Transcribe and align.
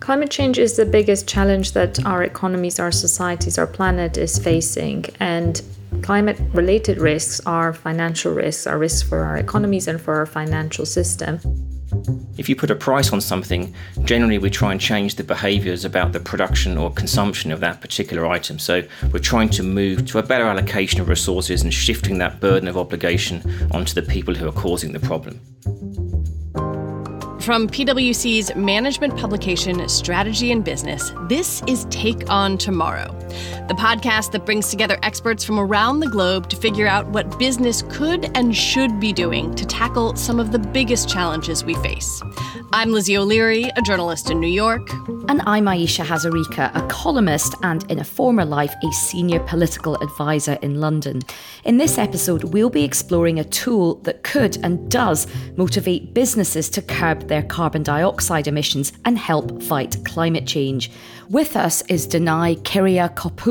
Climate 0.00 0.30
change 0.30 0.58
is 0.58 0.76
the 0.76 0.84
biggest 0.84 1.28
challenge 1.28 1.72
that 1.72 2.04
our 2.04 2.24
economies, 2.24 2.80
our 2.80 2.90
societies, 2.90 3.56
our 3.56 3.68
planet 3.68 4.18
is 4.18 4.36
facing. 4.36 5.04
And 5.20 5.62
climate 6.02 6.40
related 6.52 6.98
risks 6.98 7.40
are 7.46 7.72
financial 7.72 8.32
risks, 8.32 8.66
are 8.66 8.78
risks 8.78 9.02
for 9.02 9.20
our 9.20 9.36
economies 9.36 9.86
and 9.86 10.00
for 10.00 10.14
our 10.16 10.26
financial 10.26 10.86
system. 10.86 11.38
If 12.36 12.48
you 12.48 12.56
put 12.56 12.70
a 12.70 12.74
price 12.74 13.12
on 13.12 13.20
something, 13.20 13.74
generally 14.02 14.38
we 14.38 14.50
try 14.50 14.72
and 14.72 14.80
change 14.80 15.14
the 15.14 15.24
behaviours 15.24 15.84
about 15.84 16.12
the 16.12 16.20
production 16.20 16.76
or 16.78 16.90
consumption 16.90 17.52
of 17.52 17.60
that 17.60 17.80
particular 17.80 18.26
item. 18.26 18.58
So 18.58 18.82
we're 19.12 19.20
trying 19.20 19.50
to 19.50 19.62
move 19.62 20.06
to 20.06 20.18
a 20.18 20.22
better 20.22 20.46
allocation 20.46 21.00
of 21.00 21.08
resources 21.08 21.62
and 21.62 21.72
shifting 21.72 22.18
that 22.18 22.40
burden 22.40 22.68
of 22.68 22.76
obligation 22.76 23.68
onto 23.70 23.94
the 23.94 24.02
people 24.02 24.34
who 24.34 24.48
are 24.48 24.52
causing 24.52 24.92
the 24.92 25.00
problem. 25.00 25.40
From 27.42 27.66
PwC's 27.66 28.54
management 28.54 29.16
publication 29.18 29.88
Strategy 29.88 30.52
and 30.52 30.64
Business, 30.64 31.10
this 31.28 31.60
is 31.66 31.86
Take 31.90 32.30
on 32.30 32.56
Tomorrow, 32.56 33.12
the 33.68 33.74
podcast 33.74 34.32
that 34.32 34.44
brings 34.44 34.68
together 34.68 34.98
experts 35.02 35.44
from 35.44 35.58
around 35.58 36.00
the 36.00 36.08
globe 36.08 36.50
to 36.50 36.56
figure 36.56 36.86
out 36.86 37.06
what 37.08 37.38
business 37.38 37.82
could 37.90 38.36
and 38.36 38.56
should 38.56 38.98
be 38.98 39.12
doing 39.12 39.54
to 39.54 39.64
tackle 39.64 40.16
some 40.16 40.40
of 40.40 40.50
the 40.50 40.58
biggest 40.58 41.08
challenges 41.08 41.64
we 41.64 41.74
face. 41.76 42.20
I'm 42.72 42.90
Lizzie 42.90 43.16
O'Leary, 43.16 43.70
a 43.76 43.82
journalist 43.82 44.30
in 44.30 44.40
New 44.40 44.48
York. 44.48 44.88
And 45.28 45.42
I'm 45.46 45.68
Ayesha 45.68 46.02
Hazarika, 46.02 46.74
a 46.74 46.86
columnist 46.88 47.54
and 47.62 47.88
in 47.90 48.00
a 48.00 48.04
former 48.04 48.44
life, 48.44 48.74
a 48.82 48.90
senior 48.92 49.40
political 49.40 49.94
advisor 50.02 50.58
in 50.62 50.80
London. 50.80 51.20
In 51.64 51.76
this 51.76 51.98
episode, 51.98 52.44
we'll 52.44 52.70
be 52.70 52.82
exploring 52.82 53.38
a 53.38 53.44
tool 53.44 53.96
that 54.02 54.24
could 54.24 54.56
and 54.64 54.90
does 54.90 55.26
motivate 55.56 56.14
businesses 56.14 56.68
to 56.70 56.82
curb 56.82 57.28
their 57.28 57.42
carbon 57.42 57.82
dioxide 57.82 58.48
emissions 58.48 58.92
and 59.04 59.18
help 59.18 59.62
fight 59.62 59.96
climate 60.04 60.46
change. 60.46 60.90
With 61.28 61.56
us 61.56 61.82
is 61.88 62.06
Danae 62.06 62.56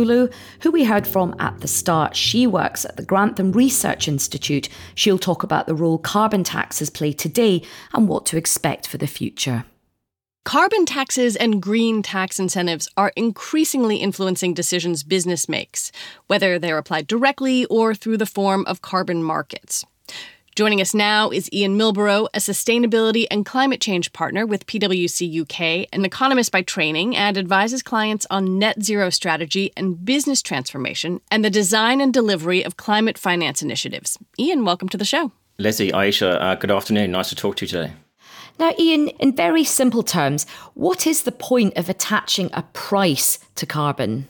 Kyriakopoulou, 0.01 0.31
who 0.61 0.71
we 0.71 0.83
heard 0.83 1.07
from 1.07 1.35
at 1.39 1.59
the 1.59 1.67
start. 1.67 2.15
She 2.15 2.47
works 2.47 2.85
at 2.85 2.97
the 2.97 3.05
Grantham 3.05 3.51
Research 3.51 4.07
Institute. 4.07 4.69
She'll 4.95 5.17
talk 5.17 5.43
about 5.43 5.67
the 5.67 5.75
role 5.75 5.97
carbon 5.97 6.43
taxes 6.43 6.89
play 6.89 7.13
today 7.13 7.63
and 7.93 8.07
what 8.07 8.25
to 8.27 8.37
expect 8.37 8.87
for 8.87 8.97
the 8.97 9.07
future. 9.07 9.65
Carbon 10.43 10.87
taxes 10.87 11.35
and 11.35 11.61
green 11.61 12.01
tax 12.01 12.39
incentives 12.39 12.89
are 12.97 13.13
increasingly 13.15 13.97
influencing 13.97 14.55
decisions 14.55 15.03
business 15.03 15.47
makes, 15.47 15.91
whether 16.27 16.57
they're 16.57 16.79
applied 16.79 17.05
directly 17.05 17.65
or 17.65 17.93
through 17.93 18.17
the 18.17 18.25
form 18.25 18.65
of 18.65 18.81
carbon 18.81 19.21
markets. 19.23 19.85
Joining 20.53 20.81
us 20.81 20.93
now 20.93 21.29
is 21.29 21.49
Ian 21.53 21.77
Milborrow, 21.77 22.27
a 22.33 22.39
sustainability 22.39 23.25
and 23.31 23.45
climate 23.45 23.79
change 23.79 24.11
partner 24.11 24.45
with 24.45 24.65
PwC 24.65 25.41
UK, 25.43 25.87
an 25.93 26.03
economist 26.03 26.51
by 26.51 26.61
training, 26.61 27.15
and 27.15 27.37
advises 27.37 27.81
clients 27.81 28.27
on 28.29 28.59
net 28.59 28.83
zero 28.83 29.09
strategy 29.09 29.71
and 29.77 30.03
business 30.03 30.41
transformation 30.41 31.21
and 31.31 31.45
the 31.45 31.49
design 31.49 32.01
and 32.01 32.13
delivery 32.13 32.65
of 32.65 32.75
climate 32.75 33.17
finance 33.17 33.61
initiatives. 33.61 34.19
Ian, 34.37 34.65
welcome 34.65 34.89
to 34.89 34.97
the 34.97 35.05
show. 35.05 35.31
Lizzie, 35.57 35.93
Ayesha, 35.93 36.41
uh, 36.41 36.55
good 36.55 36.69
afternoon. 36.71 37.11
Nice 37.11 37.29
to 37.29 37.35
talk 37.35 37.55
to 37.55 37.65
you 37.65 37.69
today. 37.69 37.93
Now, 38.59 38.73
Ian, 38.77 39.07
in 39.07 39.33
very 39.33 39.63
simple 39.63 40.03
terms, 40.03 40.45
what 40.73 41.07
is 41.07 41.23
the 41.23 41.31
point 41.31 41.77
of 41.77 41.87
attaching 41.87 42.49
a 42.51 42.63
price 42.73 43.39
to 43.55 43.65
carbon? 43.65 44.27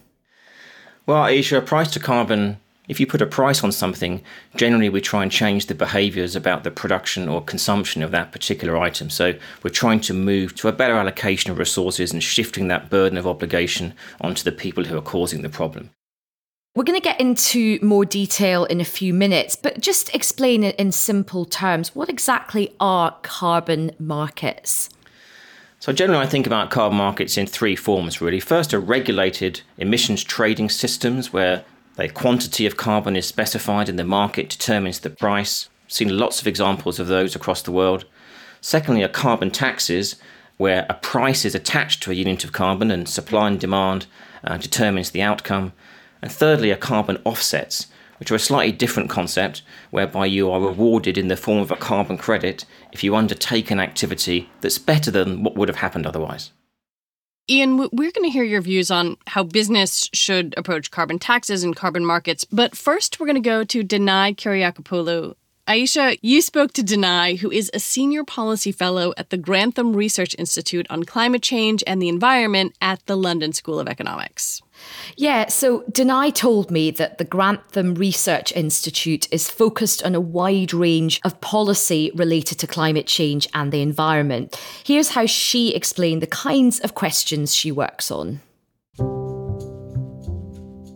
Well, 1.08 1.23
Ayesha, 1.23 1.58
a 1.58 1.61
price 1.61 1.89
to 1.94 1.99
carbon 1.99 2.59
if 2.92 3.00
you 3.00 3.08
put 3.08 3.22
a 3.22 3.25
price 3.25 3.64
on 3.64 3.72
something, 3.72 4.22
generally 4.58 4.89
we 4.89 5.00
try 5.00 5.23
and 5.23 5.31
change 5.31 5.67
the 5.67 5.73
behaviours 5.73 6.36
about 6.36 6.66
the 6.66 6.72
production 6.72 7.30
or 7.30 7.42
consumption 7.42 8.03
of 8.03 8.11
that 8.11 8.33
particular 8.33 8.78
item. 8.78 9.09
So 9.09 9.33
we're 9.64 9.70
trying 9.70 10.02
to 10.02 10.14
move 10.14 10.56
to 10.56 10.67
a 10.67 10.73
better 10.73 10.95
allocation 10.95 11.52
of 11.52 11.58
resources 11.58 12.11
and 12.11 12.22
shifting 12.22 12.67
that 12.67 12.89
burden 12.89 13.17
of 13.17 13.25
obligation 13.25 13.94
onto 14.20 14.44
the 14.44 14.52
people 14.52 14.83
who 14.83 14.98
are 14.98 15.02
causing 15.02 15.42
the 15.42 15.48
problem. 15.48 15.92
We're 16.75 16.83
going 16.83 17.00
to 17.00 17.03
get 17.03 17.22
into 17.22 17.80
more 17.81 18.03
detail 18.03 18.66
in 18.66 18.82
a 18.82 18.86
few 18.86 19.14
minutes, 19.14 19.55
but 19.55 19.80
just 19.80 20.14
explain 20.14 20.61
it 20.61 20.76
in 20.76 20.92
simple 20.92 21.45
terms. 21.45 21.95
What 21.95 22.10
exactly 22.10 22.76
are 22.82 23.15
carbon 23.21 23.92
markets? 23.99 24.89
So, 25.80 25.94
generally, 25.94 26.21
I 26.21 26.27
think 26.27 26.45
about 26.45 26.71
carbon 26.71 26.98
markets 26.98 27.38
in 27.38 27.48
three 27.48 27.77
forms 27.77 28.20
really. 28.20 28.42
First, 28.42 28.73
are 28.73 28.82
regulated 28.82 29.61
emissions 29.77 30.26
trading 30.26 30.70
systems 30.70 31.32
where 31.32 31.64
the 31.95 32.07
quantity 32.09 32.65
of 32.65 32.77
carbon 32.77 33.15
is 33.15 33.27
specified 33.27 33.89
and 33.89 33.99
the 33.99 34.03
market 34.03 34.49
determines 34.49 34.99
the 34.99 35.09
price. 35.09 35.69
Seen 35.87 36.17
lots 36.17 36.39
of 36.39 36.47
examples 36.47 36.99
of 36.99 37.07
those 37.07 37.35
across 37.35 37.61
the 37.61 37.71
world. 37.71 38.05
Secondly, 38.61 39.03
are 39.03 39.09
carbon 39.09 39.52
taxes, 39.52 40.15
where 40.57 40.85
a 40.89 40.93
price 40.93 41.43
is 41.43 41.55
attached 41.55 42.02
to 42.03 42.11
a 42.11 42.13
unit 42.13 42.43
of 42.43 42.53
carbon 42.53 42.91
and 42.91 43.09
supply 43.09 43.47
and 43.47 43.59
demand 43.59 44.05
uh, 44.43 44.57
determines 44.57 45.11
the 45.11 45.21
outcome. 45.21 45.73
And 46.21 46.31
thirdly, 46.31 46.71
are 46.71 46.77
carbon 46.77 47.17
offsets, 47.25 47.87
which 48.19 48.31
are 48.31 48.35
a 48.35 48.39
slightly 48.39 48.71
different 48.71 49.09
concept, 49.09 49.63
whereby 49.89 50.27
you 50.27 50.49
are 50.49 50.61
rewarded 50.61 51.17
in 51.17 51.27
the 51.27 51.35
form 51.35 51.59
of 51.59 51.71
a 51.71 51.75
carbon 51.75 52.17
credit 52.17 52.65
if 52.91 53.03
you 53.03 53.15
undertake 53.15 53.71
an 53.71 53.79
activity 53.79 54.49
that's 54.61 54.77
better 54.77 55.11
than 55.11 55.43
what 55.43 55.55
would 55.55 55.67
have 55.67 55.77
happened 55.77 56.05
otherwise. 56.05 56.52
Ian, 57.52 57.76
we're 57.78 58.12
going 58.12 58.23
to 58.23 58.30
hear 58.30 58.45
your 58.45 58.62
views 58.62 58.89
on 58.89 59.17
how 59.28 59.44
business 59.44 60.10
should 60.14 60.54
approach 60.56 60.89
carbon 60.89 61.20
taxes 61.20 61.66
and 61.66 61.76
carbon 61.76 62.06
markets. 62.06 62.45
But 62.45 62.78
first, 62.78 63.20
we're 63.20 63.26
going 63.26 63.44
to 63.44 63.50
go 63.50 63.66
to 63.66 63.84
Danae 63.84 64.36
Kyriakopoulou. 64.36 65.36
Ayesha, 65.67 66.16
you 66.22 66.42
spoke 66.42 66.72
to 66.73 66.82
Danae, 66.82 67.36
who 67.36 67.52
is 67.52 67.70
a 67.73 67.80
senior 67.80 68.23
policy 68.23 68.72
fellow 68.72 69.14
at 69.17 69.32
the 69.32 69.38
Grantham 69.38 69.94
Research 69.94 70.34
Institute 70.39 70.88
on 70.89 71.04
Climate 71.04 71.44
Change 71.44 71.84
and 71.86 72.02
the 72.02 72.08
Environment 72.08 72.73
at 72.82 73.06
the 73.06 73.17
London 73.17 73.52
School 73.52 73.82
of 73.82 73.88
Economics. 73.89 74.62
Yeah, 75.17 75.47
so 75.47 75.83
Danae 75.92 76.31
told 76.31 76.71
me 76.71 76.92
that 76.92 77.17
the 77.17 77.25
Grantham 77.25 77.95
Research 77.95 78.52
Institute 78.53 79.27
is 79.31 79.49
focused 79.49 80.03
on 80.03 80.15
a 80.15 80.21
wide 80.21 80.73
range 80.73 81.19
of 81.23 81.39
policy 81.42 82.11
related 82.15 82.59
to 82.59 82.67
climate 82.67 83.08
change 83.08 83.47
and 83.53 83.71
the 83.71 83.81
environment. 83.81 84.59
Here's 84.83 85.09
how 85.09 85.25
she 85.25 85.75
explained 85.75 86.21
the 86.21 86.27
kinds 86.27 86.80
of 86.80 86.95
questions 86.95 87.53
she 87.53 87.71
works 87.71 88.11
on. 88.11 88.41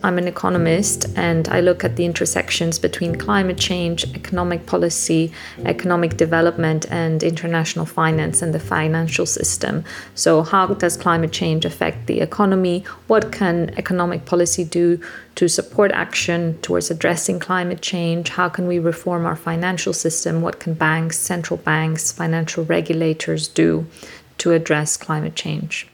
I'm 0.06 0.20
an 0.20 0.28
economist 0.28 1.08
and 1.16 1.48
I 1.48 1.62
look 1.62 1.84
at 1.84 1.96
the 1.96 2.06
intersections 2.06 2.78
between 2.78 3.16
climate 3.16 3.58
change, 3.58 4.04
economic 4.14 4.68
policy, 4.68 5.32
economic 5.66 6.16
development, 6.16 6.86
and 6.92 7.24
international 7.24 7.88
finance 7.88 8.44
and 8.44 8.54
the 8.54 8.60
financial 8.60 9.26
system. 9.26 9.84
So, 10.14 10.44
how 10.44 10.68
does 10.68 10.96
climate 10.96 11.32
change 11.32 11.66
affect 11.66 12.06
the 12.06 12.22
economy? 12.22 12.84
What 13.08 13.32
can 13.32 13.74
economic 13.78 14.26
policy 14.26 14.64
do 14.64 15.00
to 15.40 15.48
support 15.48 15.92
action 15.92 16.60
towards 16.62 16.92
addressing 16.92 17.40
climate 17.40 17.82
change? 17.82 18.30
How 18.30 18.48
can 18.48 18.68
we 18.68 18.78
reform 18.78 19.26
our 19.26 19.36
financial 19.36 19.92
system? 19.92 20.44
What 20.44 20.60
can 20.60 20.76
banks, 20.76 21.18
central 21.18 21.58
banks, 21.58 22.12
financial 22.12 22.64
regulators 22.64 23.48
do 23.48 23.88
to 24.38 24.52
address 24.52 24.98
climate 24.98 25.36
change? 25.36 25.88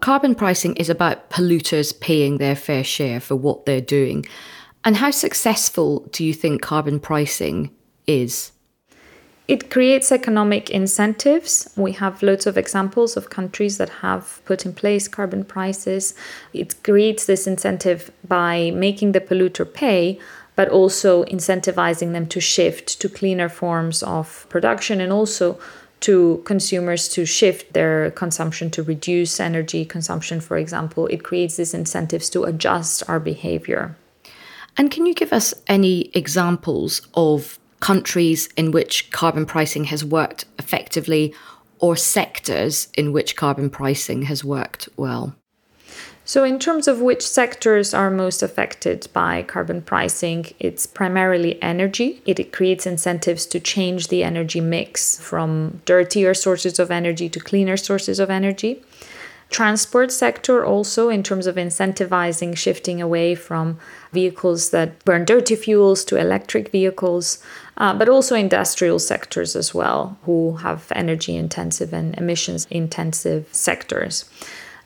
Carbon 0.00 0.34
pricing 0.34 0.74
is 0.76 0.88
about 0.88 1.28
polluters 1.28 1.98
paying 1.98 2.38
their 2.38 2.56
fair 2.56 2.82
share 2.82 3.20
for 3.20 3.36
what 3.36 3.66
they're 3.66 3.82
doing. 3.82 4.24
And 4.82 4.96
how 4.96 5.10
successful 5.10 6.08
do 6.10 6.24
you 6.24 6.32
think 6.32 6.62
carbon 6.62 7.00
pricing 7.00 7.70
is? 8.06 8.52
It 9.46 9.68
creates 9.68 10.10
economic 10.10 10.70
incentives. 10.70 11.68
We 11.76 11.92
have 11.92 12.22
loads 12.22 12.46
of 12.46 12.56
examples 12.56 13.14
of 13.14 13.28
countries 13.28 13.76
that 13.76 13.90
have 14.00 14.40
put 14.46 14.64
in 14.64 14.72
place 14.72 15.06
carbon 15.06 15.44
prices. 15.44 16.14
It 16.54 16.82
creates 16.82 17.26
this 17.26 17.46
incentive 17.46 18.10
by 18.26 18.70
making 18.70 19.12
the 19.12 19.20
polluter 19.20 19.70
pay, 19.70 20.18
but 20.56 20.68
also 20.68 21.24
incentivizing 21.24 22.12
them 22.12 22.26
to 22.28 22.40
shift 22.40 23.00
to 23.00 23.08
cleaner 23.08 23.48
forms 23.50 24.02
of 24.02 24.46
production 24.48 25.00
and 25.00 25.12
also 25.12 25.58
to 26.00 26.42
consumers 26.44 27.08
to 27.10 27.26
shift 27.26 27.72
their 27.72 28.10
consumption 28.12 28.70
to 28.70 28.82
reduce 28.82 29.38
energy 29.38 29.84
consumption, 29.84 30.40
for 30.40 30.56
example, 30.56 31.06
it 31.06 31.22
creates 31.22 31.56
these 31.56 31.74
incentives 31.74 32.30
to 32.30 32.44
adjust 32.44 33.02
our 33.08 33.20
behavior. 33.20 33.96
And 34.76 34.90
can 34.90 35.06
you 35.06 35.14
give 35.14 35.32
us 35.32 35.52
any 35.66 36.10
examples 36.14 37.02
of 37.14 37.58
countries 37.80 38.48
in 38.56 38.70
which 38.70 39.10
carbon 39.10 39.46
pricing 39.46 39.84
has 39.84 40.04
worked 40.04 40.44
effectively 40.58 41.34
or 41.78 41.96
sectors 41.96 42.88
in 42.94 43.12
which 43.12 43.36
carbon 43.36 43.70
pricing 43.70 44.22
has 44.22 44.44
worked 44.44 44.88
well? 44.96 45.34
So, 46.30 46.44
in 46.44 46.60
terms 46.60 46.86
of 46.86 47.00
which 47.00 47.26
sectors 47.26 47.92
are 47.92 48.08
most 48.08 48.40
affected 48.40 49.08
by 49.12 49.42
carbon 49.42 49.82
pricing, 49.82 50.46
it's 50.60 50.86
primarily 50.86 51.60
energy. 51.60 52.22
It 52.24 52.52
creates 52.52 52.86
incentives 52.86 53.46
to 53.46 53.58
change 53.58 54.06
the 54.06 54.22
energy 54.22 54.60
mix 54.60 55.18
from 55.18 55.80
dirtier 55.86 56.34
sources 56.34 56.78
of 56.78 56.92
energy 56.92 57.28
to 57.30 57.40
cleaner 57.40 57.76
sources 57.76 58.20
of 58.20 58.30
energy. 58.30 58.80
transport 59.48 60.12
sector 60.12 60.64
also 60.64 61.08
in 61.08 61.24
terms 61.24 61.48
of 61.48 61.56
incentivizing 61.56 62.56
shifting 62.56 63.02
away 63.02 63.34
from 63.34 63.76
vehicles 64.12 64.70
that 64.70 65.04
burn 65.04 65.24
dirty 65.24 65.56
fuels 65.56 66.04
to 66.04 66.16
electric 66.16 66.70
vehicles, 66.70 67.42
uh, 67.76 67.92
but 67.92 68.08
also 68.08 68.36
industrial 68.36 69.00
sectors 69.00 69.56
as 69.56 69.74
well, 69.74 70.16
who 70.26 70.58
have 70.58 70.92
energy 70.94 71.34
intensive 71.34 71.92
and 71.92 72.16
emissions 72.16 72.68
intensive 72.70 73.48
sectors. 73.50 74.30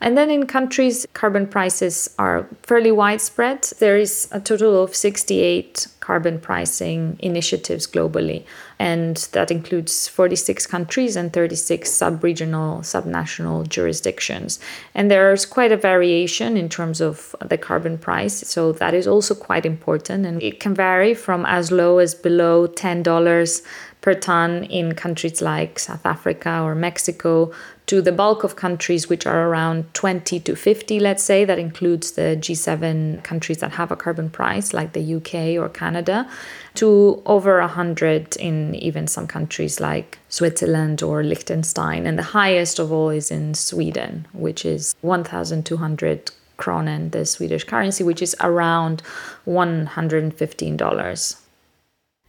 And 0.04 0.18
then 0.18 0.30
in 0.30 0.46
countries, 0.46 1.06
carbon 1.14 1.46
prices 1.46 2.14
are 2.18 2.46
fairly 2.62 2.92
widespread. 2.92 3.62
There 3.78 3.96
is 3.96 4.28
a 4.32 4.38
total 4.38 4.82
of 4.82 4.94
68 4.94 5.86
carbon 6.00 6.38
pricing 6.38 7.16
initiatives 7.20 7.86
globally, 7.86 8.44
and 8.78 9.16
that 9.32 9.50
includes 9.50 10.06
46 10.06 10.66
countries 10.66 11.16
and 11.16 11.32
36 11.32 11.90
sub 11.90 12.22
regional, 12.22 12.80
subnational 12.80 13.66
jurisdictions. 13.66 14.60
And 14.94 15.10
there's 15.10 15.46
quite 15.46 15.72
a 15.72 15.76
variation 15.78 16.58
in 16.58 16.68
terms 16.68 17.00
of 17.00 17.34
the 17.40 17.56
carbon 17.56 17.96
price, 17.96 18.46
so 18.46 18.72
that 18.72 18.92
is 18.92 19.06
also 19.06 19.34
quite 19.34 19.64
important. 19.64 20.26
And 20.26 20.42
it 20.42 20.60
can 20.60 20.74
vary 20.74 21.14
from 21.14 21.46
as 21.46 21.72
low 21.72 21.96
as 21.96 22.14
below 22.14 22.68
$10 22.68 23.62
per 24.02 24.12
ton 24.12 24.64
in 24.64 24.94
countries 24.94 25.40
like 25.40 25.78
South 25.78 26.04
Africa 26.04 26.60
or 26.60 26.74
Mexico 26.74 27.50
to 27.86 28.00
the 28.00 28.12
bulk 28.12 28.44
of 28.44 28.56
countries 28.56 29.08
which 29.08 29.26
are 29.26 29.48
around 29.48 29.92
20 29.92 30.40
to 30.40 30.56
50, 30.56 31.00
let's 31.00 31.22
say, 31.22 31.44
that 31.44 31.58
includes 31.58 32.12
the 32.12 32.36
G7 32.40 33.22
countries 33.22 33.58
that 33.58 33.72
have 33.72 33.90
a 33.90 33.96
carbon 33.96 34.30
price, 34.30 34.72
like 34.72 34.94
the 34.94 35.14
UK 35.16 35.62
or 35.62 35.68
Canada, 35.68 36.26
to 36.74 37.22
over 37.26 37.60
100 37.60 38.36
in 38.36 38.74
even 38.76 39.06
some 39.06 39.26
countries 39.26 39.80
like 39.80 40.18
Switzerland 40.30 41.02
or 41.02 41.22
Liechtenstein. 41.22 42.06
And 42.06 42.18
the 42.18 42.22
highest 42.22 42.78
of 42.78 42.90
all 42.90 43.10
is 43.10 43.30
in 43.30 43.52
Sweden, 43.54 44.26
which 44.32 44.64
is 44.64 44.94
1,200 45.02 46.30
kronen, 46.56 47.10
the 47.10 47.26
Swedish 47.26 47.64
currency, 47.64 48.02
which 48.02 48.22
is 48.22 48.34
around 48.40 49.02
$115. 49.46 51.40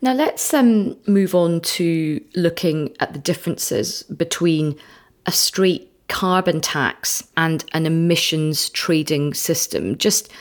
Now 0.01 0.13
let's 0.13 0.53
um, 0.53 0.97
move 1.07 1.33
on 1.33 1.61
to 1.61 2.21
looking 2.35 2.93
at 2.99 3.13
the 3.13 3.19
differences 3.19 4.03
between 4.03 4.77
a 5.25 5.31
straight 5.31 5.91
carbon 6.07 6.61
tax 6.61 7.23
and 7.35 7.65
an 7.73 7.85
emissions 7.85 8.69
trading 8.69 9.33
system. 9.33 9.97
Just 9.97 10.31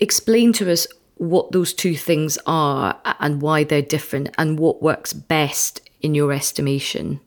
explain 0.00 0.52
to 0.54 0.70
us 0.70 0.86
what 1.16 1.50
those 1.50 1.74
two 1.74 1.96
things 1.96 2.38
are 2.46 3.00
and 3.18 3.42
why 3.42 3.64
they're 3.64 3.82
different 3.82 4.30
and 4.38 4.58
what 4.58 4.82
works 4.82 5.12
best 5.12 5.80
in 6.00 6.14
your 6.14 6.32
estimation. 6.32 7.20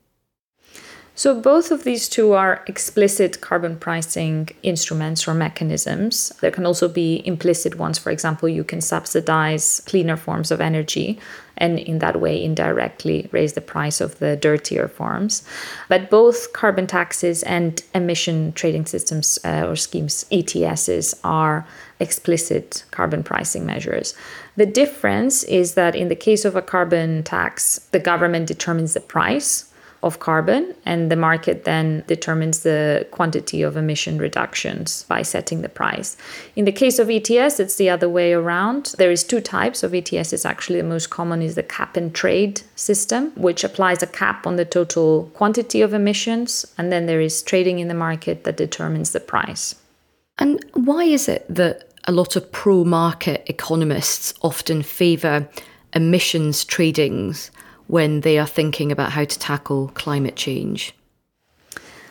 So, 1.13 1.39
both 1.39 1.71
of 1.71 1.83
these 1.83 2.07
two 2.07 2.31
are 2.31 2.63
explicit 2.67 3.41
carbon 3.41 3.77
pricing 3.77 4.49
instruments 4.63 5.27
or 5.27 5.33
mechanisms. 5.33 6.31
There 6.39 6.51
can 6.51 6.65
also 6.65 6.87
be 6.87 7.21
implicit 7.25 7.75
ones. 7.75 7.99
For 7.99 8.11
example, 8.11 8.47
you 8.47 8.63
can 8.63 8.79
subsidize 8.79 9.81
cleaner 9.85 10.15
forms 10.15 10.51
of 10.51 10.61
energy 10.61 11.19
and 11.57 11.77
in 11.77 11.99
that 11.99 12.19
way 12.19 12.41
indirectly 12.43 13.29
raise 13.31 13.53
the 13.53 13.61
price 13.61 14.01
of 14.01 14.17
the 14.19 14.35
dirtier 14.35 14.87
forms. 14.87 15.43
But 15.89 16.09
both 16.09 16.53
carbon 16.53 16.87
taxes 16.87 17.43
and 17.43 17.83
emission 17.93 18.53
trading 18.53 18.85
systems 18.85 19.37
uh, 19.45 19.67
or 19.67 19.75
schemes, 19.75 20.25
ETSs, 20.31 21.19
are 21.23 21.67
explicit 21.99 22.83
carbon 22.89 23.21
pricing 23.21 23.65
measures. 23.65 24.15
The 24.55 24.65
difference 24.65 25.43
is 25.43 25.75
that 25.75 25.95
in 25.95 26.07
the 26.07 26.15
case 26.15 26.45
of 26.45 26.55
a 26.55 26.61
carbon 26.61 27.21
tax, 27.23 27.79
the 27.91 27.99
government 27.99 28.47
determines 28.47 28.93
the 28.93 29.01
price 29.01 29.70
of 30.03 30.19
carbon, 30.19 30.73
and 30.85 31.11
the 31.11 31.15
market 31.15 31.63
then 31.63 32.03
determines 32.07 32.63
the 32.63 33.07
quantity 33.11 33.61
of 33.61 33.77
emission 33.77 34.17
reductions 34.17 35.03
by 35.03 35.21
setting 35.21 35.61
the 35.61 35.69
price. 35.69 36.17
In 36.55 36.65
the 36.65 36.71
case 36.71 36.97
of 36.97 37.09
ETS, 37.09 37.59
it's 37.59 37.75
the 37.75 37.89
other 37.89 38.09
way 38.09 38.33
around. 38.33 38.95
There 38.97 39.11
is 39.11 39.23
two 39.23 39.41
types 39.41 39.83
of 39.83 39.93
ETS. 39.93 40.33
It's 40.33 40.45
actually 40.45 40.81
the 40.81 40.87
most 40.87 41.11
common 41.11 41.41
is 41.41 41.55
the 41.55 41.63
cap 41.63 41.95
and 41.95 42.13
trade 42.13 42.61
system, 42.75 43.31
which 43.35 43.63
applies 43.63 44.01
a 44.01 44.07
cap 44.07 44.47
on 44.47 44.55
the 44.55 44.65
total 44.65 45.29
quantity 45.33 45.81
of 45.81 45.93
emissions, 45.93 46.65
and 46.77 46.91
then 46.91 47.05
there 47.05 47.21
is 47.21 47.43
trading 47.43 47.79
in 47.79 47.87
the 47.87 47.93
market 47.93 48.43
that 48.43 48.57
determines 48.57 49.11
the 49.11 49.19
price. 49.19 49.75
And 50.39 50.63
why 50.73 51.03
is 51.03 51.29
it 51.29 51.45
that 51.47 51.87
a 52.05 52.11
lot 52.11 52.35
of 52.35 52.51
pro 52.51 52.83
market 52.83 53.43
economists 53.45 54.33
often 54.41 54.81
favour 54.81 55.47
emissions 55.93 56.65
tradings 56.65 57.51
when 57.91 58.21
they 58.21 58.39
are 58.39 58.47
thinking 58.47 58.89
about 58.89 59.11
how 59.11 59.25
to 59.25 59.37
tackle 59.37 59.89
climate 59.89 60.37
change? 60.37 60.95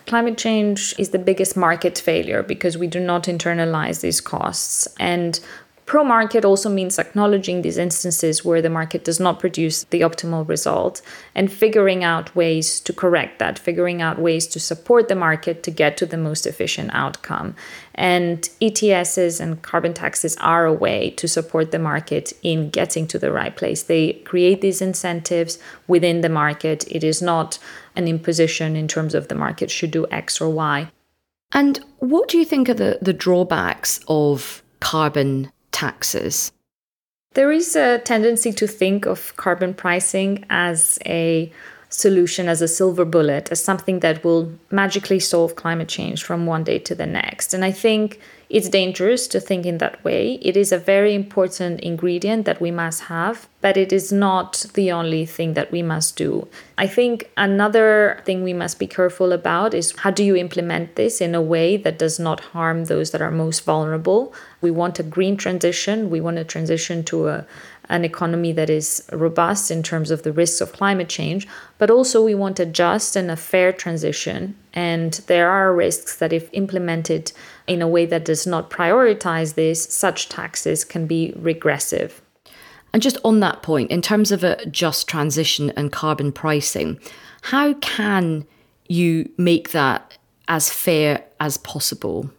Climate 0.07 0.37
change 0.37 0.95
is 0.99 1.09
the 1.09 1.19
biggest 1.19 1.57
market 1.57 1.99
failure 1.99 2.43
because 2.43 2.77
we 2.77 2.87
do 2.87 3.01
not 3.01 3.25
internalize 3.25 4.03
these 4.03 4.21
costs. 4.21 4.87
And 4.99 5.41
Pro 5.91 6.05
market 6.05 6.45
also 6.45 6.69
means 6.69 7.01
acknowledging 7.01 7.63
these 7.63 7.77
instances 7.77 8.45
where 8.45 8.63
the 8.63 8.71
market 8.71 9.03
does 9.03 9.19
not 9.19 9.41
produce 9.41 9.83
the 9.91 10.03
optimal 10.03 10.49
result 10.49 11.03
and 11.35 11.51
figuring 11.51 12.05
out 12.05 12.37
ways 12.37 12.79
to 12.79 12.93
correct 12.93 13.41
that, 13.41 13.59
figuring 13.59 14.01
out 14.01 14.17
ways 14.17 14.47
to 14.47 14.61
support 14.61 15.09
the 15.09 15.17
market 15.17 15.65
to 15.65 15.71
get 15.73 15.97
to 15.97 16.07
the 16.07 16.17
most 16.17 16.47
efficient 16.47 16.91
outcome. 16.93 17.57
And 17.97 18.49
ETSs 18.61 19.41
and 19.41 19.61
carbon 19.63 19.93
taxes 19.93 20.37
are 20.37 20.65
a 20.65 20.73
way 20.73 21.11
to 21.17 21.27
support 21.27 21.73
the 21.73 21.81
market 21.81 22.35
in 22.45 22.71
getting 22.71 23.09
to 23.09 23.19
the 23.19 23.33
right 23.33 23.57
place. 23.57 23.83
They 23.83 24.13
create 24.13 24.61
these 24.61 24.81
incentives 24.81 25.59
within 25.89 26.21
the 26.21 26.29
market. 26.29 26.85
It 26.87 27.03
is 27.03 27.21
not 27.21 27.59
an 27.97 28.07
imposition 28.07 28.77
in 28.77 28.87
terms 28.87 29.13
of 29.13 29.27
the 29.27 29.35
market 29.35 29.73
should 29.73 29.91
do 29.91 30.07
X 30.13 30.41
or 30.41 30.51
Y. 30.51 30.89
And 31.51 31.85
what 31.99 32.29
do 32.29 32.39
you 32.39 32.45
think 32.45 32.69
are 32.69 32.75
the, 32.75 33.01
the 33.03 33.13
drawbacks 33.13 33.99
of 34.07 34.63
carbon 34.79 35.51
taxes? 35.81 36.53
There 37.33 37.51
is 37.53 37.75
a 37.77 37.99
tendency 37.99 38.53
to 38.53 38.67
think 38.67 39.07
of 39.07 39.35
carbon 39.37 39.73
pricing 39.73 40.45
as 40.51 40.99
a 41.07 41.53
solution, 41.91 42.49
as 42.49 42.63
a 42.63 42.69
silver 42.69 43.05
bullet, 43.05 43.51
as 43.51 43.63
something 43.63 44.01
that 44.01 44.25
will 44.25 44.53
magically 44.71 45.19
solve 45.19 45.57
climate 45.57 45.89
change 45.89 46.23
from 46.23 46.47
one 46.47 46.65
day 46.65 46.79
to 46.79 46.95
the 46.95 47.07
next. 47.07 47.53
And 47.53 47.65
I 47.65 47.73
think 47.73 48.21
it's 48.49 48.69
dangerous 48.69 49.29
to 49.29 49.41
think 49.41 49.67
in 49.67 49.79
that 49.79 50.03
way. 50.05 50.35
It 50.43 50.57
is 50.57 50.73
a 50.73 50.79
very 50.79 51.15
important 51.15 51.81
ingredient 51.81 52.47
that 52.47 52.61
we 52.61 52.71
must 52.71 53.03
have, 53.03 53.49
but 53.61 53.77
it 53.77 53.93
is 53.93 54.13
not 54.13 54.67
the 54.75 54.91
only 54.91 55.25
thing 55.25 55.55
that 55.55 55.71
we 55.71 55.83
must 55.83 56.17
do. 56.17 56.49
I 56.77 56.87
think 56.87 57.31
another 57.37 58.21
thing 58.25 58.43
we 58.43 58.53
must 58.53 58.79
be 58.79 58.87
careful 58.87 59.33
about 59.33 59.75
is 59.75 59.95
how 59.99 60.11
do 60.11 60.25
you 60.25 60.35
implement 60.35 60.97
this 60.97 61.21
in 61.21 61.35
a 61.35 61.43
way 61.43 61.77
that 61.77 61.99
does 61.99 62.19
not 62.19 62.41
harm 62.41 62.87
those 62.87 63.13
that 63.13 63.23
are 63.23 63.31
most 63.31 63.65
vulnerable? 63.65 64.35
We 64.61 64.71
want 64.71 64.99
a 64.99 65.05
green 65.05 65.37
transition, 65.37 66.11
we 66.11 66.21
want 66.21 66.39
a 66.39 66.45
transition 66.45 67.05
to 67.05 67.29
a 67.29 67.47
an 67.91 68.05
economy 68.05 68.53
that 68.53 68.71
is 68.71 69.07
robust 69.13 69.71
in 69.71 69.83
terms 69.83 70.11
of 70.11 70.23
the 70.23 70.33
risks 70.33 70.61
of 70.61 70.73
climate 70.73 71.09
change, 71.09 71.47
but 71.77 71.91
also 71.91 72.25
we 72.25 72.35
want 72.35 72.61
a 72.61 72.65
just 72.65 73.17
and 73.17 73.31
a 73.31 73.37
fair 73.37 73.73
transition. 73.73 74.57
And 74.73 75.15
there 75.27 75.51
are 75.51 75.75
risks 75.75 76.17
that, 76.17 76.33
if 76.33 76.49
implemented 76.53 77.33
in 77.67 77.83
a 77.83 77.89
way 77.89 78.07
that 78.07 78.25
does 78.25 78.47
not 78.47 78.71
prioritize 78.71 79.55
this, 79.55 79.85
such 79.85 80.29
taxes 80.29 80.85
can 80.85 81.07
be 81.07 81.35
regressive. 81.37 82.23
And 82.93 83.03
just 83.03 83.19
on 83.25 83.41
that 83.41 83.63
point, 83.63 83.91
in 83.91 84.03
terms 84.03 84.33
of 84.33 84.45
a 84.45 84.65
just 84.67 85.09
transition 85.09 85.71
and 85.71 85.93
carbon 85.93 86.33
pricing, 86.33 87.01
how 87.43 87.75
can 87.75 88.47
you 88.89 89.31
make 89.37 89.71
that 89.71 90.17
as 90.49 90.71
fair 90.71 91.25
as 91.41 91.57
possible? 91.57 92.31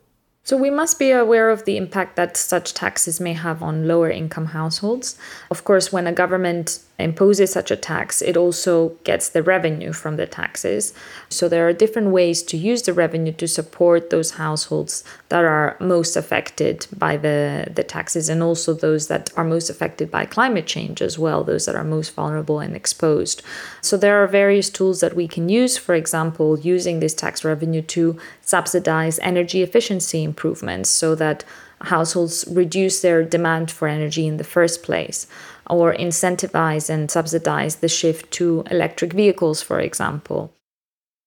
So 0.44 0.58
we 0.58 0.70
must 0.70 0.98
be 0.98 1.12
aware 1.12 1.50
of 1.50 1.66
the 1.66 1.78
impact 1.78 2.16
that 2.16 2.36
such 2.36 2.74
taxes 2.74 3.20
may 3.20 3.34
have 3.34 3.62
on 3.62 3.88
lower 3.88 4.10
income 4.10 4.48
households. 4.48 5.18
Of 5.52 5.64
course, 5.64 5.94
when 5.94 6.08
a 6.08 6.12
government 6.12 6.80
imposes 7.02 7.52
such 7.52 7.72
a 7.72 7.76
tax, 7.76 8.22
it 8.22 8.38
also 8.38 8.90
gets 9.04 9.30
the 9.30 9.44
revenue 9.44 9.94
from 9.94 10.18
the 10.18 10.26
taxes. 10.26 10.94
So 11.30 11.48
there 11.48 11.68
are 11.68 11.74
different 11.74 12.10
ways 12.10 12.44
to 12.44 12.58
use 12.58 12.84
the 12.84 12.94
revenue 12.94 13.34
to 13.34 13.48
support 13.48 14.10
those 14.10 14.32
households 14.32 15.04
that 15.30 15.44
are 15.44 15.78
most 15.80 16.16
affected 16.16 16.88
by 16.98 17.18
the, 17.18 17.68
the 17.74 17.84
taxes 17.84 18.30
and 18.30 18.44
also 18.44 18.74
those 18.74 19.08
that 19.08 19.30
are 19.38 19.44
most 19.44 19.70
affected 19.70 20.10
by 20.12 20.26
climate 20.26 20.68
change 20.68 21.02
as 21.02 21.18
well, 21.18 21.44
those 21.44 21.66
that 21.66 21.76
are 21.76 21.84
most 21.84 22.14
vulnerable 22.14 22.60
and 22.60 22.76
exposed. 22.76 23.42
So 23.82 23.98
there 23.98 24.22
are 24.24 24.28
various 24.28 24.70
tools 24.70 25.00
that 25.00 25.16
we 25.16 25.28
can 25.28 25.50
use, 25.50 25.78
for 25.78 25.96
example, 25.96 26.60
using 26.60 27.00
this 27.00 27.14
tax 27.14 27.44
revenue 27.44 27.82
to 27.84 28.20
subsidize 28.42 29.20
energy 29.20 29.62
efficiency 29.62 30.24
improvements 30.24 30.90
so 30.90 31.16
that 31.16 31.44
households 31.86 32.46
reduce 32.50 33.02
their 33.02 33.24
demand 33.24 33.72
for 33.72 33.88
energy 33.88 34.28
in 34.28 34.38
the 34.38 34.44
first 34.44 34.84
place 34.84 35.28
or 35.72 35.96
incentivize 35.96 36.90
and 36.90 37.10
subsidize 37.10 37.78
the 37.78 37.88
shift 37.88 38.30
to 38.32 38.64
electric 38.70 39.14
vehicles, 39.14 39.62
for 39.62 39.80
example. 39.80 40.54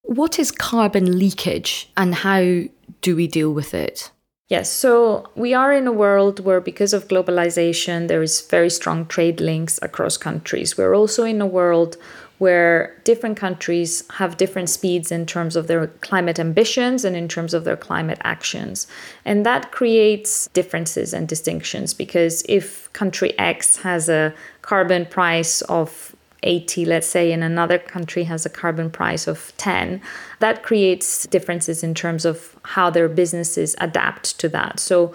What 0.03 0.39
is 0.39 0.53
carbon 0.53 1.19
leakage 1.19 1.91
and 1.97 2.15
how 2.15 2.65
do 3.01 3.17
we 3.17 3.27
deal 3.27 3.53
with 3.53 3.73
it? 3.73 4.11
Yes, 4.51 4.71
so 4.71 5.31
we 5.35 5.55
are 5.55 5.73
in 5.73 5.87
a 5.87 5.93
world 5.93 6.41
where, 6.41 6.61
because 6.61 6.93
of 6.93 7.09
globalization, 7.09 8.09
there 8.09 8.23
is 8.23 8.43
very 8.43 8.69
strong 8.69 9.07
trade 9.07 9.41
links 9.41 9.81
across 9.81 10.19
countries. 10.19 10.77
We're 10.77 10.95
also 10.95 11.25
in 11.25 11.41
a 11.41 11.47
world 11.47 11.97
where 12.45 12.95
different 13.05 13.39
countries 13.39 14.05
have 14.19 14.37
different 14.37 14.69
speeds 14.69 15.11
in 15.11 15.25
terms 15.25 15.57
of 15.57 15.67
their 15.67 15.87
climate 16.09 16.39
ambitions 16.39 17.03
and 17.03 17.17
in 17.17 17.27
terms 17.27 17.55
of 17.55 17.65
their 17.65 17.77
climate 17.89 18.19
actions. 18.23 18.87
And 19.25 19.47
that 19.47 19.73
creates 19.73 20.49
differences 20.49 21.15
and 21.15 21.27
distinctions 21.27 21.95
because 21.95 22.45
if 22.47 22.93
country 22.93 23.31
X 23.39 23.79
has 23.79 24.11
a 24.11 24.35
carbon 24.61 25.07
price 25.07 25.63
of 25.63 26.15
80, 26.43 26.85
let's 26.85 27.07
say, 27.07 27.33
and 27.33 27.43
another 27.43 27.79
country 27.79 28.25
has 28.25 28.45
a 28.45 28.51
carbon 28.51 28.91
price 28.91 29.27
of 29.27 29.55
10, 29.57 30.03
that 30.41 30.63
creates 30.63 31.27
differences 31.29 31.83
in 31.83 31.95
terms 31.95 32.27
of 32.27 32.55
how 32.77 32.91
their 32.91 33.09
businesses 33.09 33.75
adapt 33.81 34.39
to 34.41 34.51
that. 34.51 34.79
So 34.79 35.15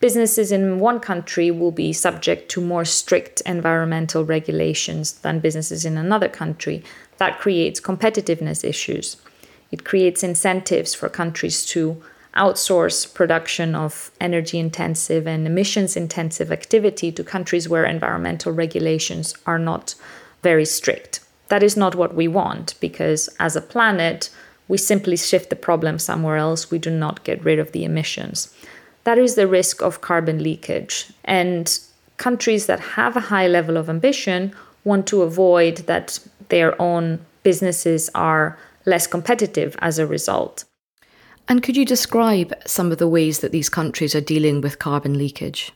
businesses 0.00 0.50
in 0.50 0.80
one 0.80 0.98
country 0.98 1.50
will 1.50 1.70
be 1.70 1.92
subject 1.92 2.50
to 2.50 2.60
more 2.60 2.86
strict 2.86 3.42
environmental 3.44 4.24
regulations 4.24 5.12
than 5.12 5.40
businesses 5.40 5.84
in 5.84 5.96
another 5.96 6.28
country. 6.28 6.82
That 7.18 7.38
creates 7.38 7.80
competitiveness 7.80 8.64
issues. 8.64 9.18
It 9.70 9.84
creates 9.84 10.24
incentives 10.24 10.94
for 10.94 11.08
countries 11.10 11.64
to 11.66 12.02
outsource 12.34 13.12
production 13.12 13.74
of 13.74 14.10
energy 14.20 14.58
intensive 14.58 15.26
and 15.26 15.46
emissions 15.46 15.96
intensive 15.96 16.50
activity 16.50 17.12
to 17.12 17.22
countries 17.22 17.68
where 17.68 17.84
environmental 17.84 18.52
regulations 18.52 19.34
are 19.46 19.58
not 19.58 19.94
very 20.42 20.64
strict. 20.64 21.20
That 21.48 21.62
is 21.62 21.76
not 21.76 21.96
what 21.96 22.14
we 22.14 22.28
want 22.28 22.74
because, 22.80 23.28
as 23.38 23.56
a 23.56 23.60
planet, 23.60 24.30
we 24.68 24.78
simply 24.78 25.16
shift 25.16 25.50
the 25.50 25.56
problem 25.56 25.98
somewhere 25.98 26.36
else. 26.36 26.70
We 26.70 26.78
do 26.78 26.90
not 26.90 27.24
get 27.24 27.44
rid 27.44 27.58
of 27.58 27.72
the 27.72 27.84
emissions 27.84 28.54
that 29.04 29.18
is 29.18 29.34
the 29.34 29.46
risk 29.46 29.82
of 29.82 30.00
carbon 30.00 30.42
leakage. 30.42 31.12
And 31.24 31.78
countries 32.16 32.66
that 32.66 32.80
have 32.80 33.16
a 33.16 33.20
high 33.20 33.46
level 33.46 33.76
of 33.76 33.88
ambition 33.88 34.54
want 34.84 35.06
to 35.08 35.22
avoid 35.22 35.78
that 35.86 36.18
their 36.48 36.80
own 36.80 37.24
businesses 37.42 38.10
are 38.14 38.58
less 38.84 39.06
competitive 39.06 39.76
as 39.80 39.98
a 39.98 40.06
result. 40.06 40.64
And 41.48 41.62
could 41.62 41.76
you 41.76 41.84
describe 41.84 42.54
some 42.66 42.92
of 42.92 42.98
the 42.98 43.08
ways 43.08 43.40
that 43.40 43.52
these 43.52 43.68
countries 43.68 44.14
are 44.14 44.20
dealing 44.20 44.60
with 44.60 44.78
carbon 44.78 45.18
leakage? 45.18 45.72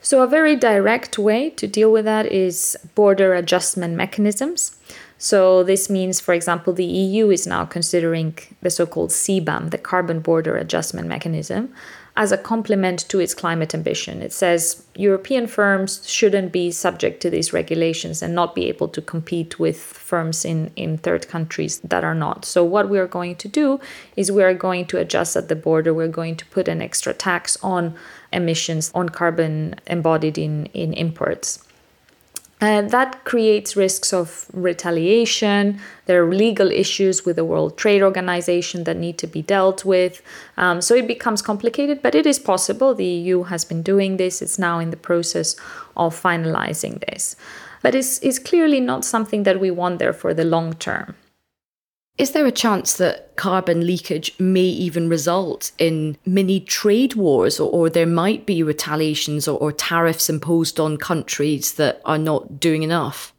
So, 0.00 0.22
a 0.22 0.28
very 0.28 0.54
direct 0.54 1.18
way 1.18 1.50
to 1.50 1.66
deal 1.66 1.90
with 1.90 2.04
that 2.04 2.26
is 2.26 2.76
border 2.94 3.34
adjustment 3.34 3.94
mechanisms. 3.96 4.78
So, 5.18 5.64
this 5.64 5.90
means, 5.90 6.20
for 6.20 6.32
example, 6.34 6.72
the 6.72 6.84
EU 6.84 7.30
is 7.30 7.46
now 7.46 7.64
considering 7.64 8.38
the 8.62 8.70
so 8.70 8.86
called 8.86 9.10
CBAM, 9.10 9.70
the 9.70 9.78
Carbon 9.78 10.20
Border 10.20 10.56
Adjustment 10.56 11.08
Mechanism, 11.08 11.74
as 12.18 12.32
a 12.32 12.36
complement 12.36 13.08
to 13.08 13.20
its 13.20 13.32
climate 13.32 13.72
ambition. 13.72 14.20
It 14.22 14.32
says 14.32 14.84
European 14.96 15.46
firms 15.46 16.04
shouldn't 16.04 16.50
be 16.50 16.72
subject 16.72 17.22
to 17.22 17.30
these 17.30 17.52
regulations 17.52 18.22
and 18.22 18.34
not 18.34 18.56
be 18.56 18.66
able 18.66 18.88
to 18.88 19.00
compete 19.00 19.60
with 19.60 19.80
firms 19.80 20.44
in, 20.44 20.72
in 20.74 20.98
third 20.98 21.28
countries 21.28 21.78
that 21.78 22.02
are 22.02 22.16
not. 22.16 22.44
So, 22.44 22.64
what 22.64 22.88
we 22.88 22.98
are 22.98 23.06
going 23.06 23.36
to 23.36 23.46
do 23.46 23.78
is 24.16 24.32
we 24.32 24.42
are 24.42 24.52
going 24.52 24.86
to 24.86 24.98
adjust 24.98 25.36
at 25.36 25.48
the 25.48 25.54
border. 25.54 25.94
We're 25.94 26.08
going 26.08 26.34
to 26.36 26.46
put 26.46 26.66
an 26.66 26.82
extra 26.82 27.14
tax 27.14 27.56
on 27.62 27.94
emissions, 28.32 28.90
on 28.96 29.10
carbon 29.10 29.76
embodied 29.86 30.38
in, 30.38 30.66
in 30.74 30.92
imports. 30.94 31.67
And 32.60 32.90
that 32.90 33.24
creates 33.24 33.76
risks 33.76 34.12
of 34.12 34.46
retaliation. 34.52 35.80
There 36.06 36.24
are 36.24 36.34
legal 36.34 36.72
issues 36.72 37.24
with 37.24 37.36
the 37.36 37.44
World 37.44 37.78
Trade 37.78 38.02
Organization 38.02 38.82
that 38.84 38.96
need 38.96 39.16
to 39.18 39.28
be 39.28 39.42
dealt 39.42 39.84
with. 39.84 40.22
Um, 40.56 40.80
so 40.80 40.94
it 40.96 41.06
becomes 41.06 41.40
complicated, 41.40 42.02
but 42.02 42.16
it 42.16 42.26
is 42.26 42.40
possible. 42.40 42.94
The 42.94 43.04
EU 43.04 43.44
has 43.44 43.64
been 43.64 43.82
doing 43.82 44.16
this, 44.16 44.42
it's 44.42 44.58
now 44.58 44.80
in 44.80 44.90
the 44.90 44.96
process 44.96 45.54
of 45.96 46.20
finalizing 46.20 46.98
this. 47.08 47.36
But 47.80 47.94
it's, 47.94 48.18
it's 48.20 48.40
clearly 48.40 48.80
not 48.80 49.04
something 49.04 49.44
that 49.44 49.60
we 49.60 49.70
want 49.70 50.00
there 50.00 50.12
for 50.12 50.34
the 50.34 50.44
long 50.44 50.72
term. 50.74 51.14
Is 52.18 52.32
there 52.32 52.46
a 52.46 52.52
chance 52.52 52.94
that 52.94 53.36
carbon 53.36 53.86
leakage 53.86 54.34
may 54.40 54.64
even 54.64 55.08
result 55.08 55.70
in 55.78 56.16
mini 56.26 56.58
trade 56.58 57.14
wars, 57.14 57.60
or, 57.60 57.70
or 57.70 57.88
there 57.88 58.06
might 58.06 58.44
be 58.44 58.60
retaliations 58.64 59.46
or, 59.46 59.56
or 59.60 59.70
tariffs 59.70 60.28
imposed 60.28 60.80
on 60.80 60.96
countries 60.96 61.74
that 61.74 62.02
are 62.04 62.18
not 62.18 62.58
doing 62.58 62.82
enough? 62.82 63.32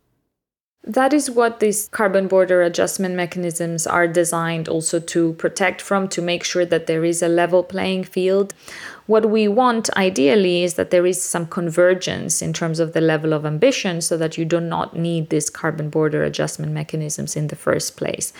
That 0.85 1.13
is 1.13 1.29
what 1.29 1.59
these 1.59 1.89
carbon 1.89 2.29
border 2.29 2.61
adjustment 2.61 3.15
mechanisms 3.15 3.85
are 3.85 4.07
designed 4.07 4.69
also 4.69 5.01
to 5.01 5.33
protect 5.33 5.81
from, 5.81 6.07
to 6.07 6.21
make 6.21 6.45
sure 6.45 6.65
that 6.65 6.87
there 6.87 7.03
is 7.03 7.21
a 7.21 7.27
level 7.27 7.63
playing 7.63 8.05
field. 8.05 8.53
What 9.05 9.29
we 9.29 9.49
want 9.49 9.89
ideally 9.97 10.63
is 10.63 10.75
that 10.75 10.89
there 10.89 11.05
is 11.05 11.21
some 11.21 11.47
convergence 11.47 12.41
in 12.41 12.53
terms 12.53 12.79
of 12.79 12.93
the 12.93 13.01
level 13.01 13.33
of 13.33 13.45
ambition 13.45 13.99
so 13.99 14.15
that 14.15 14.37
you 14.37 14.45
do 14.45 14.61
not 14.61 14.95
need 14.95 15.29
these 15.29 15.49
carbon 15.49 15.89
border 15.89 16.23
adjustment 16.23 16.71
mechanisms 16.71 17.35
in 17.35 17.47
the 17.47 17.57
first 17.57 17.97
place. 17.97 18.31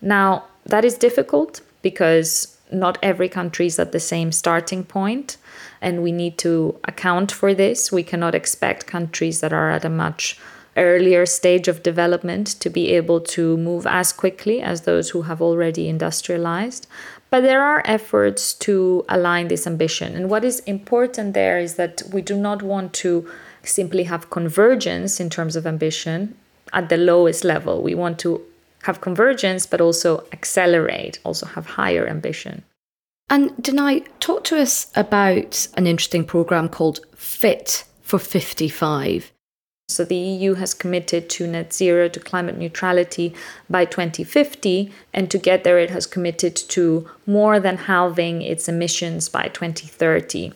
Now, 0.00 0.44
that 0.64 0.84
is 0.84 0.98
difficult 0.98 1.60
because 1.82 2.56
not 2.72 2.98
every 3.02 3.28
country 3.28 3.66
is 3.66 3.78
at 3.78 3.92
the 3.92 4.00
same 4.00 4.32
starting 4.32 4.84
point, 4.84 5.36
and 5.80 6.02
we 6.02 6.12
need 6.12 6.38
to 6.38 6.78
account 6.84 7.30
for 7.30 7.54
this. 7.54 7.92
We 7.92 8.02
cannot 8.02 8.34
expect 8.34 8.86
countries 8.86 9.40
that 9.40 9.52
are 9.52 9.70
at 9.70 9.84
a 9.84 9.90
much 9.90 10.38
earlier 10.76 11.24
stage 11.24 11.68
of 11.68 11.82
development 11.82 12.46
to 12.60 12.68
be 12.68 12.92
able 12.92 13.20
to 13.20 13.56
move 13.56 13.86
as 13.86 14.12
quickly 14.12 14.60
as 14.60 14.82
those 14.82 15.10
who 15.10 15.22
have 15.22 15.40
already 15.40 15.88
industrialized. 15.88 16.86
But 17.30 17.40
there 17.40 17.62
are 17.62 17.82
efforts 17.84 18.52
to 18.54 19.04
align 19.08 19.48
this 19.48 19.66
ambition. 19.66 20.14
And 20.14 20.28
what 20.28 20.44
is 20.44 20.60
important 20.60 21.34
there 21.34 21.58
is 21.58 21.74
that 21.74 22.02
we 22.12 22.22
do 22.22 22.36
not 22.36 22.62
want 22.62 22.92
to 22.94 23.28
simply 23.62 24.04
have 24.04 24.30
convergence 24.30 25.18
in 25.18 25.30
terms 25.30 25.56
of 25.56 25.66
ambition 25.66 26.36
at 26.72 26.88
the 26.88 26.96
lowest 26.96 27.42
level. 27.42 27.82
We 27.82 27.94
want 27.94 28.18
to 28.20 28.42
have 28.86 29.00
convergence, 29.00 29.66
but 29.66 29.80
also 29.80 30.26
accelerate, 30.32 31.18
also 31.24 31.46
have 31.46 31.66
higher 31.66 32.06
ambition. 32.08 32.64
And 33.28 33.50
Danae, 33.60 34.04
talk 34.20 34.44
to 34.44 34.60
us 34.60 34.90
about 34.94 35.68
an 35.74 35.86
interesting 35.86 36.24
program 36.24 36.68
called 36.68 37.00
Fit 37.14 37.84
for 38.02 38.18
55. 38.18 39.32
So 39.88 40.04
the 40.04 40.16
EU 40.16 40.54
has 40.54 40.74
committed 40.74 41.30
to 41.30 41.46
net 41.46 41.72
zero 41.72 42.08
to 42.08 42.18
climate 42.18 42.58
neutrality 42.58 43.34
by 43.70 43.84
2050, 43.84 44.92
and 45.12 45.30
to 45.30 45.38
get 45.38 45.62
there, 45.62 45.78
it 45.78 45.90
has 45.90 46.06
committed 46.06 46.56
to 46.56 47.08
more 47.24 47.60
than 47.60 47.76
halving 47.76 48.42
its 48.42 48.68
emissions 48.68 49.28
by 49.28 49.48
2030. 49.48 50.52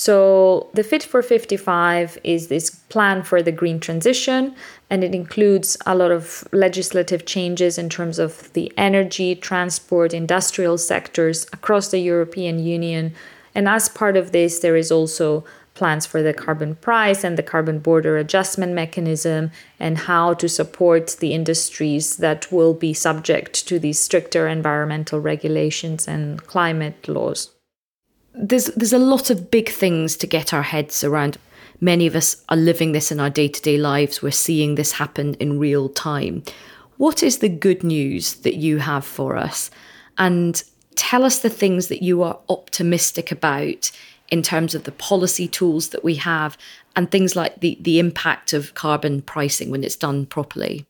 So 0.00 0.70
the 0.74 0.84
Fit 0.84 1.02
for 1.02 1.22
55 1.22 2.18
is 2.22 2.46
this 2.46 2.70
plan 2.70 3.24
for 3.24 3.42
the 3.42 3.50
green 3.50 3.80
transition, 3.80 4.54
and 4.88 5.02
it 5.02 5.12
includes 5.12 5.76
a 5.86 5.96
lot 5.96 6.12
of 6.12 6.46
legislative 6.52 7.26
changes 7.26 7.78
in 7.78 7.88
terms 7.88 8.20
of 8.20 8.52
the 8.52 8.72
energy, 8.76 9.34
transport, 9.34 10.14
industrial 10.14 10.78
sectors 10.78 11.46
across 11.52 11.88
the 11.88 11.98
European 11.98 12.60
Union. 12.60 13.12
And 13.56 13.68
as 13.68 13.88
part 13.88 14.16
of 14.16 14.30
this, 14.30 14.60
there 14.60 14.76
is 14.76 14.92
also 14.92 15.44
plans 15.74 16.06
for 16.06 16.22
the 16.22 16.32
carbon 16.32 16.76
price 16.76 17.24
and 17.24 17.36
the 17.36 17.42
carbon 17.42 17.80
border 17.80 18.18
adjustment 18.18 18.74
mechanism 18.74 19.50
and 19.80 19.98
how 19.98 20.32
to 20.34 20.48
support 20.48 21.16
the 21.18 21.34
industries 21.34 22.18
that 22.18 22.52
will 22.52 22.72
be 22.72 22.94
subject 22.94 23.66
to 23.66 23.80
these 23.80 23.98
stricter 23.98 24.46
environmental 24.46 25.18
regulations 25.18 26.06
and 26.06 26.46
climate 26.46 27.08
laws. 27.08 27.50
There's 28.40 28.66
there's 28.66 28.92
a 28.92 28.98
lot 28.98 29.30
of 29.30 29.50
big 29.50 29.68
things 29.68 30.16
to 30.18 30.26
get 30.26 30.54
our 30.54 30.62
heads 30.62 31.02
around. 31.02 31.38
Many 31.80 32.06
of 32.06 32.14
us 32.14 32.44
are 32.48 32.56
living 32.56 32.92
this 32.92 33.12
in 33.12 33.20
our 33.20 33.30
day-to-day 33.30 33.78
lives. 33.78 34.22
We're 34.22 34.30
seeing 34.30 34.74
this 34.74 34.92
happen 34.92 35.34
in 35.34 35.58
real 35.58 35.88
time. 35.88 36.42
What 36.96 37.22
is 37.22 37.38
the 37.38 37.48
good 37.48 37.84
news 37.84 38.34
that 38.36 38.56
you 38.56 38.78
have 38.78 39.04
for 39.04 39.36
us? 39.36 39.70
And 40.16 40.62
tell 40.96 41.24
us 41.24 41.38
the 41.38 41.50
things 41.50 41.88
that 41.88 42.02
you 42.02 42.22
are 42.22 42.38
optimistic 42.48 43.30
about 43.30 43.92
in 44.28 44.42
terms 44.42 44.74
of 44.74 44.84
the 44.84 44.92
policy 44.92 45.46
tools 45.46 45.90
that 45.90 46.02
we 46.02 46.16
have 46.16 46.58
and 46.96 47.10
things 47.10 47.36
like 47.36 47.60
the, 47.60 47.78
the 47.80 48.00
impact 48.00 48.52
of 48.52 48.74
carbon 48.74 49.22
pricing 49.22 49.70
when 49.70 49.84
it's 49.84 49.96
done 49.96 50.26
properly. 50.26 50.84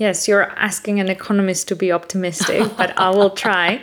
Yes, 0.00 0.26
you're 0.26 0.50
asking 0.58 0.98
an 0.98 1.10
economist 1.10 1.68
to 1.68 1.76
be 1.76 1.92
optimistic, 1.92 2.74
but 2.78 2.98
I 2.98 3.10
will 3.10 3.28
try. 3.28 3.82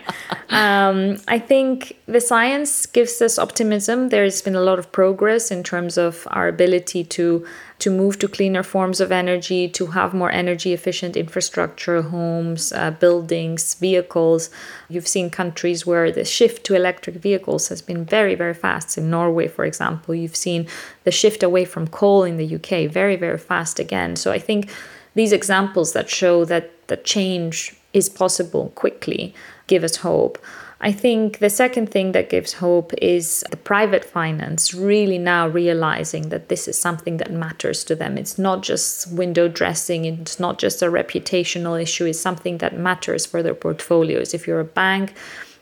Um, 0.50 1.18
I 1.28 1.38
think 1.38 1.96
the 2.08 2.20
science 2.20 2.88
gives 2.88 3.22
us 3.22 3.38
optimism. 3.38 4.10
There's 4.10 4.42
been 4.42 4.56
a 4.56 4.62
lot 4.62 4.80
of 4.80 4.92
progress 4.92 5.52
in 5.52 5.62
terms 5.62 5.96
of 5.96 6.28
our 6.32 6.48
ability 6.48 7.04
to 7.04 7.46
to 7.80 7.92
move 7.92 8.18
to 8.18 8.28
cleaner 8.28 8.64
forms 8.64 9.00
of 9.00 9.12
energy, 9.12 9.70
to 9.70 9.86
have 9.86 10.12
more 10.12 10.32
energy 10.32 10.74
efficient 10.74 11.16
infrastructure, 11.16 12.02
homes, 12.02 12.74
uh, 12.74 12.90
buildings, 12.90 13.76
vehicles. 13.76 14.50
You've 14.90 15.08
seen 15.08 15.30
countries 15.30 15.86
where 15.86 16.12
the 16.12 16.26
shift 16.26 16.64
to 16.66 16.74
electric 16.74 17.18
vehicles 17.18 17.68
has 17.68 17.84
been 17.84 18.04
very, 18.04 18.34
very 18.34 18.56
fast. 18.56 18.98
In 18.98 19.12
Norway, 19.12 19.48
for 19.48 19.66
example, 19.66 20.16
you've 20.16 20.36
seen 20.36 20.68
the 21.04 21.12
shift 21.12 21.44
away 21.44 21.66
from 21.66 21.88
coal 21.88 22.24
in 22.24 22.38
the 22.38 22.56
UK 22.56 22.92
very, 22.92 23.16
very 23.16 23.38
fast 23.38 23.78
again. 23.78 24.16
So 24.16 24.32
I 24.32 24.40
think 24.40 24.72
these 25.18 25.34
examples 25.34 25.94
that 25.94 26.10
show 26.10 26.46
that 26.46 26.88
the 26.88 26.98
change 26.98 27.76
is 27.92 28.08
possible 28.08 28.72
quickly 28.76 29.34
give 29.66 29.84
us 29.84 29.98
hope. 29.98 30.38
I 30.80 30.92
think 30.92 31.40
the 31.40 31.50
second 31.50 31.90
thing 31.90 32.12
that 32.12 32.30
gives 32.30 32.54
hope 32.54 32.94
is 33.02 33.44
the 33.50 33.58
private 33.58 34.06
finance 34.06 34.76
really 34.76 35.18
now 35.18 35.48
realizing 35.48 36.30
that 36.30 36.50
this 36.50 36.68
is 36.68 36.80
something 36.80 37.18
that 37.18 37.32
matters 37.32 37.84
to 37.86 37.96
them. 37.96 38.16
It's 38.16 38.38
not 38.38 38.62
just 38.62 39.12
window 39.12 39.48
dressing, 39.48 40.06
it's 40.06 40.40
not 40.40 40.60
just 40.60 40.84
a 40.84 40.86
reputational 40.86 41.82
issue, 41.82 42.06
it's 42.06 42.20
something 42.20 42.60
that 42.60 42.78
matters 42.78 43.26
for 43.26 43.42
their 43.42 43.56
portfolios. 43.56 44.36
If 44.36 44.46
you're 44.46 44.60
a 44.60 44.66
bank 44.66 45.16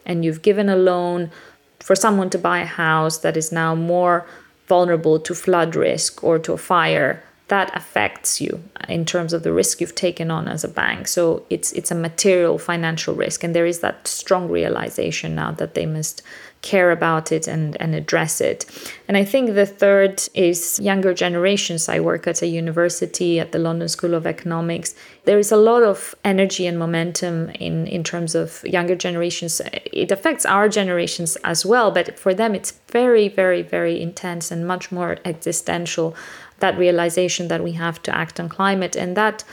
and 0.06 0.26
you've 0.26 0.42
given 0.42 0.68
a 0.68 0.76
loan 0.76 1.32
for 1.80 1.96
someone 1.96 2.30
to 2.32 2.38
buy 2.38 2.60
a 2.60 2.66
house 2.66 3.20
that 3.20 3.38
is 3.38 3.54
now 3.54 3.74
more 3.74 4.28
vulnerable 4.68 5.18
to 5.20 5.34
flood 5.34 5.78
risk 5.78 6.24
or 6.26 6.40
to 6.40 6.52
a 6.52 6.58
fire, 6.58 7.24
that 7.48 7.76
affects 7.76 8.42
you 8.42 8.64
in 8.90 9.06
terms 9.06 9.32
of 9.32 9.44
the 9.44 9.54
risk 9.54 9.80
you've 9.80 9.96
taken 9.96 10.32
on 10.32 10.48
as 10.48 10.64
a 10.64 10.68
bank. 10.68 11.08
So 11.08 11.46
it's 11.50 11.72
it's 11.74 11.92
a 11.92 11.96
material 11.96 12.58
financial 12.58 13.14
risk, 13.14 13.44
and 13.44 13.56
there 13.56 13.68
is 13.68 13.80
that 13.80 14.08
strong 14.08 14.50
realization 14.50 15.36
now 15.36 15.52
that 15.52 15.76
they 15.76 15.86
must 15.86 16.24
care 16.66 16.90
about 16.90 17.32
it 17.32 17.48
and, 17.48 17.80
and 17.80 17.94
address 17.94 18.42
it. 18.42 18.66
And 19.08 19.16
I 19.16 19.24
think 19.24 19.54
the 19.54 19.68
third 19.68 20.24
is 20.34 20.80
younger 20.80 21.14
generations. 21.14 21.88
I 21.88 22.00
work 22.00 22.26
at 22.28 22.42
a 22.42 22.48
university 22.48 23.40
at 23.40 23.52
the 23.52 23.60
London 23.60 23.88
School 23.88 24.16
of 24.16 24.26
Economics. 24.26 24.96
There 25.26 25.38
is 25.38 25.52
a 25.52 25.58
lot 25.58 25.84
of 25.84 26.16
energy 26.24 26.66
and 26.66 26.80
momentum 26.80 27.50
in, 27.52 27.86
in 27.86 28.04
terms 28.04 28.34
of 28.34 28.64
younger 28.66 28.96
generations. 28.96 29.62
It 29.94 30.12
affects 30.12 30.46
our 30.46 30.68
generations 30.68 31.36
as 31.44 31.66
well, 31.66 31.92
but 31.92 32.18
for 32.18 32.34
them 32.34 32.56
it's 32.56 32.72
very, 32.88 33.28
very, 33.28 33.62
very 33.62 34.02
intense 34.02 34.50
and 34.50 34.68
much 34.68 34.92
more 34.92 35.18
existential 35.24 36.16
that 36.60 36.78
realization 36.78 37.48
that 37.48 37.64
we 37.64 37.74
have 37.74 38.02
to 38.04 38.16
act 38.16 38.40
on 38.40 38.50
climate 38.50 38.96
and 38.96 39.16
that 39.18 39.44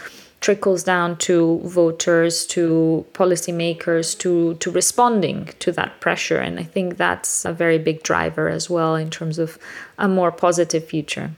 trickles 0.40 0.82
down 0.82 1.16
to 1.16 1.60
voters 1.64 2.44
to 2.46 3.06
policymakers 3.12 4.18
to 4.18 4.54
to 4.54 4.70
responding 4.70 5.48
to 5.60 5.70
that 5.70 6.00
pressure 6.00 6.38
and 6.38 6.58
i 6.58 6.64
think 6.64 6.96
that's 6.96 7.44
a 7.44 7.52
very 7.52 7.78
big 7.78 8.02
driver 8.02 8.48
as 8.48 8.68
well 8.68 8.96
in 8.96 9.08
terms 9.08 9.38
of 9.38 9.56
a 9.98 10.08
more 10.08 10.32
positive 10.32 10.84
future 10.84 11.30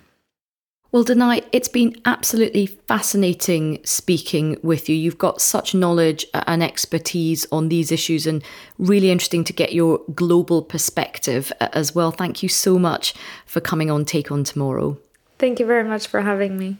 well, 0.95 1.03
Danae, 1.03 1.43
it's 1.51 1.67
been 1.67 2.01
absolutely 2.05 2.67
fascinating 2.67 3.81
speaking 3.85 4.57
with 4.63 4.89
you. 4.89 4.95
You've 4.95 5.19
got 5.19 5.41
such 5.41 5.75
knowledge 5.75 6.25
and 6.33 6.63
expertise 6.63 7.49
on 7.51 7.69
these 7.69 7.91
issues, 7.91 8.29
and 8.29 8.45
really 8.79 9.11
interesting 9.11 9.43
to 9.43 9.53
get 9.53 9.73
your 9.73 10.03
global 10.15 10.63
perspective 10.63 11.53
as 11.61 11.97
well. 11.97 12.13
Thank 12.13 12.45
you 12.45 12.49
so 12.49 12.79
much 12.79 13.13
for 13.45 13.61
coming 13.61 13.91
on 13.91 14.05
Take 14.05 14.31
On 14.31 14.45
Tomorrow. 14.45 14.97
Thank 15.45 15.61
you 15.61 15.67
very 15.67 15.85
much 15.85 16.07
for 16.07 16.23
having 16.23 16.57
me. 16.57 16.79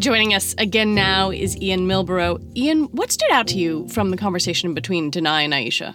Joining 0.00 0.34
us 0.34 0.56
again 0.58 0.96
now 0.96 1.30
is 1.30 1.56
Ian 1.62 1.86
Milborrow. 1.86 2.44
Ian, 2.56 2.86
what 2.86 3.12
stood 3.12 3.30
out 3.30 3.46
to 3.46 3.56
you 3.56 3.86
from 3.86 4.10
the 4.10 4.16
conversation 4.16 4.74
between 4.74 5.10
Danae 5.10 5.44
and 5.44 5.54
Ayesha? 5.54 5.94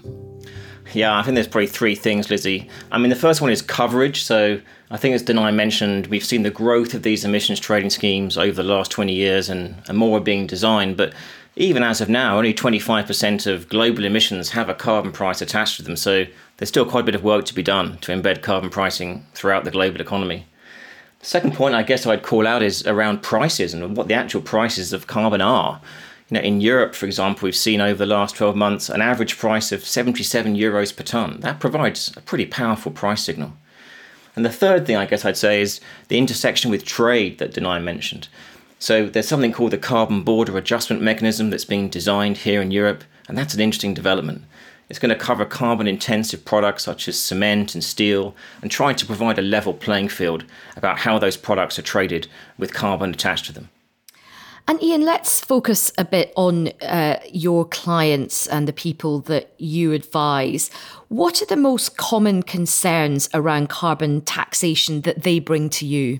Yeah, 0.93 1.17
I 1.17 1.23
think 1.23 1.35
there's 1.35 1.49
probably 1.49 1.67
three 1.67 1.95
things, 1.95 2.29
Lizzie. 2.29 2.69
I 2.89 2.97
mean, 2.97 3.09
the 3.09 3.17
first 3.17 3.41
one 3.41 3.51
is 3.51 3.61
coverage. 3.61 4.23
So 4.23 4.61
I 4.89 4.95
think, 4.95 5.13
as 5.13 5.21
Danae 5.21 5.51
mentioned, 5.51 6.07
we've 6.07 6.23
seen 6.23 6.43
the 6.43 6.51
growth 6.51 6.93
of 6.93 7.03
these 7.03 7.25
emissions 7.25 7.59
trading 7.59 7.89
schemes 7.89 8.37
over 8.37 8.53
the 8.53 8.63
last 8.63 8.91
20 8.91 9.11
years 9.11 9.49
and, 9.49 9.75
and 9.89 9.97
more 9.97 10.19
are 10.19 10.21
being 10.21 10.47
designed. 10.47 10.95
But 10.95 11.13
even 11.55 11.83
as 11.83 12.01
of 12.01 12.09
now, 12.09 12.37
only 12.37 12.53
25% 12.53 13.45
of 13.45 13.69
global 13.69 14.05
emissions 14.05 14.49
have 14.49 14.69
a 14.69 14.73
carbon 14.73 15.11
price 15.11 15.41
attached 15.41 15.77
to 15.77 15.83
them. 15.83 15.95
So 15.95 16.25
there's 16.57 16.69
still 16.69 16.85
quite 16.85 17.01
a 17.01 17.05
bit 17.05 17.15
of 17.15 17.23
work 17.23 17.45
to 17.45 17.53
be 17.53 17.61
done 17.61 17.97
to 17.99 18.11
embed 18.11 18.41
carbon 18.41 18.69
pricing 18.69 19.25
throughout 19.33 19.63
the 19.63 19.71
global 19.71 20.01
economy. 20.01 20.47
The 21.19 21.25
second 21.25 21.53
point 21.53 21.75
I 21.75 21.83
guess 21.83 22.05
I'd 22.05 22.23
call 22.23 22.47
out 22.47 22.63
is 22.63 22.85
around 22.87 23.21
prices 23.21 23.73
and 23.73 23.95
what 23.95 24.07
the 24.07 24.13
actual 24.15 24.41
prices 24.41 24.93
of 24.93 25.07
carbon 25.07 25.41
are. 25.41 25.79
You 26.29 26.35
know, 26.35 26.41
in 26.41 26.59
Europe, 26.59 26.95
for 26.95 27.05
example, 27.05 27.45
we've 27.45 27.55
seen 27.55 27.81
over 27.81 27.99
the 27.99 28.05
last 28.07 28.35
12 28.35 28.55
months 28.55 28.89
an 28.89 29.01
average 29.01 29.37
price 29.37 29.71
of 29.71 29.85
77 29.85 30.55
euros 30.55 30.95
per 30.95 31.03
tonne. 31.03 31.39
That 31.41 31.59
provides 31.59 32.11
a 32.17 32.21
pretty 32.21 32.47
powerful 32.47 32.91
price 32.91 33.23
signal. 33.23 33.53
And 34.35 34.43
the 34.43 34.49
third 34.49 34.87
thing 34.87 34.95
I 34.95 35.05
guess 35.05 35.25
I'd 35.25 35.37
say 35.37 35.61
is 35.61 35.79
the 36.07 36.17
intersection 36.17 36.71
with 36.71 36.85
trade 36.85 37.37
that 37.37 37.53
Danae 37.53 37.79
mentioned. 37.79 38.27
So 38.83 39.05
there's 39.07 39.29
something 39.29 39.53
called 39.53 39.71
the 39.71 39.77
Carbon 39.77 40.23
Border 40.23 40.57
Adjustment 40.57 41.01
Mechanism 41.01 41.49
that's 41.49 41.63
being 41.63 41.87
designed 41.87 42.39
here 42.39 42.61
in 42.61 42.69
Europe, 42.69 43.05
and 43.29 43.37
that's 43.37 43.53
an 43.53 43.61
interesting 43.61 43.93
development. 43.93 44.43
It's 44.89 44.99
going 44.99 45.07
to 45.07 45.15
cover 45.15 45.45
carbon 45.45 45.87
intensive 45.87 46.43
products 46.43 46.83
such 46.83 47.07
as 47.07 47.17
cement 47.17 47.75
and 47.75 47.81
steel 47.81 48.35
and 48.61 48.69
try 48.69 48.91
to 48.91 49.05
provide 49.05 49.39
a 49.39 49.41
level 49.41 49.73
playing 49.73 50.09
field 50.09 50.43
about 50.75 50.97
how 50.97 51.17
those 51.17 51.37
products 51.37 51.79
are 51.79 51.81
traded 51.81 52.27
with 52.57 52.73
carbon 52.73 53.11
attached 53.11 53.45
to 53.45 53.53
them. 53.53 53.69
And 54.67 54.83
Ian, 54.83 55.05
let's 55.05 55.39
focus 55.39 55.93
a 55.97 56.03
bit 56.03 56.33
on 56.35 56.67
uh, 56.81 57.21
your 57.31 57.63
clients 57.63 58.47
and 58.47 58.67
the 58.67 58.73
people 58.73 59.21
that 59.21 59.53
you 59.59 59.93
advise. 59.93 60.69
What 61.07 61.41
are 61.41 61.45
the 61.45 61.55
most 61.55 61.95
common 61.95 62.43
concerns 62.43 63.29
around 63.33 63.69
carbon 63.69 64.19
taxation 64.19 65.03
that 65.03 65.23
they 65.23 65.39
bring 65.39 65.69
to 65.69 65.85
you? 65.85 66.19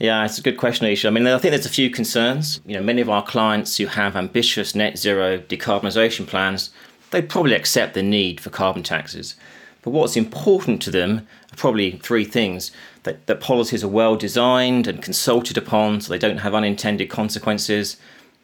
Yeah, 0.00 0.24
it's 0.24 0.38
a 0.38 0.42
good 0.42 0.56
question, 0.56 0.86
Ayesha. 0.86 1.08
I 1.08 1.10
mean, 1.10 1.26
I 1.26 1.36
think 1.36 1.52
there's 1.52 1.66
a 1.66 1.68
few 1.68 1.90
concerns. 1.90 2.62
You 2.64 2.76
know, 2.76 2.82
many 2.82 3.02
of 3.02 3.10
our 3.10 3.22
clients 3.22 3.76
who 3.76 3.84
have 3.84 4.16
ambitious 4.16 4.74
net 4.74 4.96
zero 4.96 5.36
decarbonisation 5.36 6.26
plans, 6.26 6.70
they 7.10 7.20
probably 7.20 7.52
accept 7.52 7.92
the 7.92 8.02
need 8.02 8.40
for 8.40 8.48
carbon 8.48 8.82
taxes. 8.82 9.34
But 9.82 9.90
what's 9.90 10.16
important 10.16 10.80
to 10.82 10.90
them 10.90 11.26
are 11.52 11.56
probably 11.56 11.98
three 11.98 12.24
things 12.24 12.72
that, 13.02 13.26
that 13.26 13.42
policies 13.42 13.84
are 13.84 13.88
well 13.88 14.16
designed 14.16 14.86
and 14.86 15.02
consulted 15.02 15.58
upon 15.58 16.00
so 16.00 16.08
they 16.08 16.18
don't 16.18 16.38
have 16.38 16.54
unintended 16.54 17.10
consequences. 17.10 17.98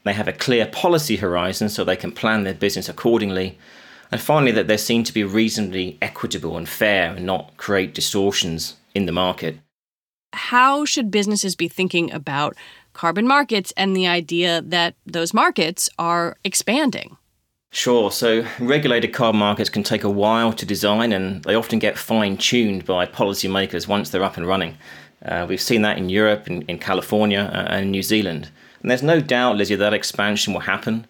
They 0.05 0.13
have 0.13 0.29
a 0.29 0.35
clear 0.35 0.67
policy 0.67 1.17
horizon 1.17 1.71
so 1.71 1.85
they 1.85 1.97
can 1.97 2.13
plan 2.13 2.45
their 2.45 2.53
business 2.53 2.87
accordingly. 2.87 3.57
And 4.13 4.21
finally, 4.21 4.53
that 4.53 4.69
they 4.69 4.77
seem 4.77 5.05
to 5.05 5.15
be 5.15 5.25
reasonably 5.25 5.97
equitable 6.03 6.59
and 6.59 6.69
fair 6.69 7.15
and 7.15 7.25
not 7.25 7.57
create 7.57 7.95
distortions 7.95 8.77
in 8.95 9.07
the 9.07 9.13
market 9.13 9.59
how 10.33 10.85
should 10.85 11.11
businesses 11.11 11.57
be 11.57 11.69
thinking 11.69 12.13
about 12.13 12.57
carbon 12.93 13.27
markets 13.27 13.73
and 13.77 13.97
the 13.97 14.07
idea 14.07 14.63
that 14.63 14.95
those 15.07 15.35
markets 15.35 15.89
are 15.99 16.37
expanding? 16.45 17.17
Sure. 17.71 18.11
So, 18.11 18.47
regulated 18.59 19.13
carbon 19.13 19.41
markets 19.41 19.69
can 19.69 19.83
take 19.83 20.05
a 20.05 20.11
while 20.11 20.53
to 20.53 20.65
design 20.65 21.13
and 21.13 21.43
they 21.45 21.55
often 21.55 21.79
get 21.79 21.99
fine 21.99 22.37
tuned 22.37 22.87
by 22.87 23.07
policymakers 23.07 23.87
once 23.87 24.09
they're 24.09 24.25
up 24.25 24.37
and 24.37 24.47
running. 24.47 24.79
Uh, 25.25 25.47
we've 25.49 25.61
seen 25.61 25.83
that 25.83 25.99
in 25.99 26.09
Europe, 26.09 26.47
in, 26.47 26.63
in 26.63 26.79
California, 26.79 27.51
uh, 27.53 27.67
and 27.75 27.91
New 27.91 28.03
Zealand. 28.03 28.51
And 28.81 28.91
there's 28.91 29.03
no 29.03 29.21
doubt, 29.21 29.57
Lizzie, 29.57 29.75
that 29.75 29.93
expansion 29.93 30.53
will 30.53 30.61
happen. 30.61 31.07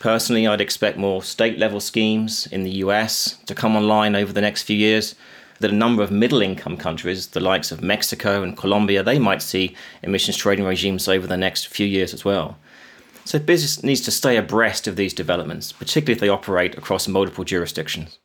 Personally, 0.00 0.46
I'd 0.46 0.60
expect 0.60 0.98
more 0.98 1.22
state 1.22 1.58
level 1.58 1.78
schemes 1.78 2.48
in 2.48 2.64
the 2.64 2.72
US 2.84 3.38
to 3.46 3.54
come 3.54 3.76
online 3.76 4.16
over 4.16 4.32
the 4.32 4.40
next 4.40 4.64
few 4.64 4.76
years 4.76 5.14
that 5.62 5.70
a 5.70 5.74
number 5.74 6.02
of 6.02 6.10
middle 6.10 6.42
income 6.42 6.76
countries, 6.76 7.28
the 7.28 7.40
likes 7.40 7.72
of 7.72 7.82
Mexico 7.82 8.42
and 8.42 8.56
Colombia, 8.56 9.02
they 9.02 9.18
might 9.18 9.42
see 9.42 9.74
emissions 10.02 10.36
trading 10.36 10.66
regimes 10.66 11.08
over 11.08 11.26
the 11.26 11.36
next 11.36 11.68
few 11.68 11.86
years 11.86 12.12
as 12.12 12.24
well. 12.24 12.58
So 13.24 13.38
business 13.38 13.82
needs 13.82 14.00
to 14.02 14.10
stay 14.10 14.36
abreast 14.36 14.86
of 14.86 14.96
these 14.96 15.14
developments, 15.14 15.72
particularly 15.72 16.12
if 16.14 16.20
they 16.20 16.28
operate 16.28 16.76
across 16.76 17.08
multiple 17.08 17.44
jurisdictions. 17.44 18.18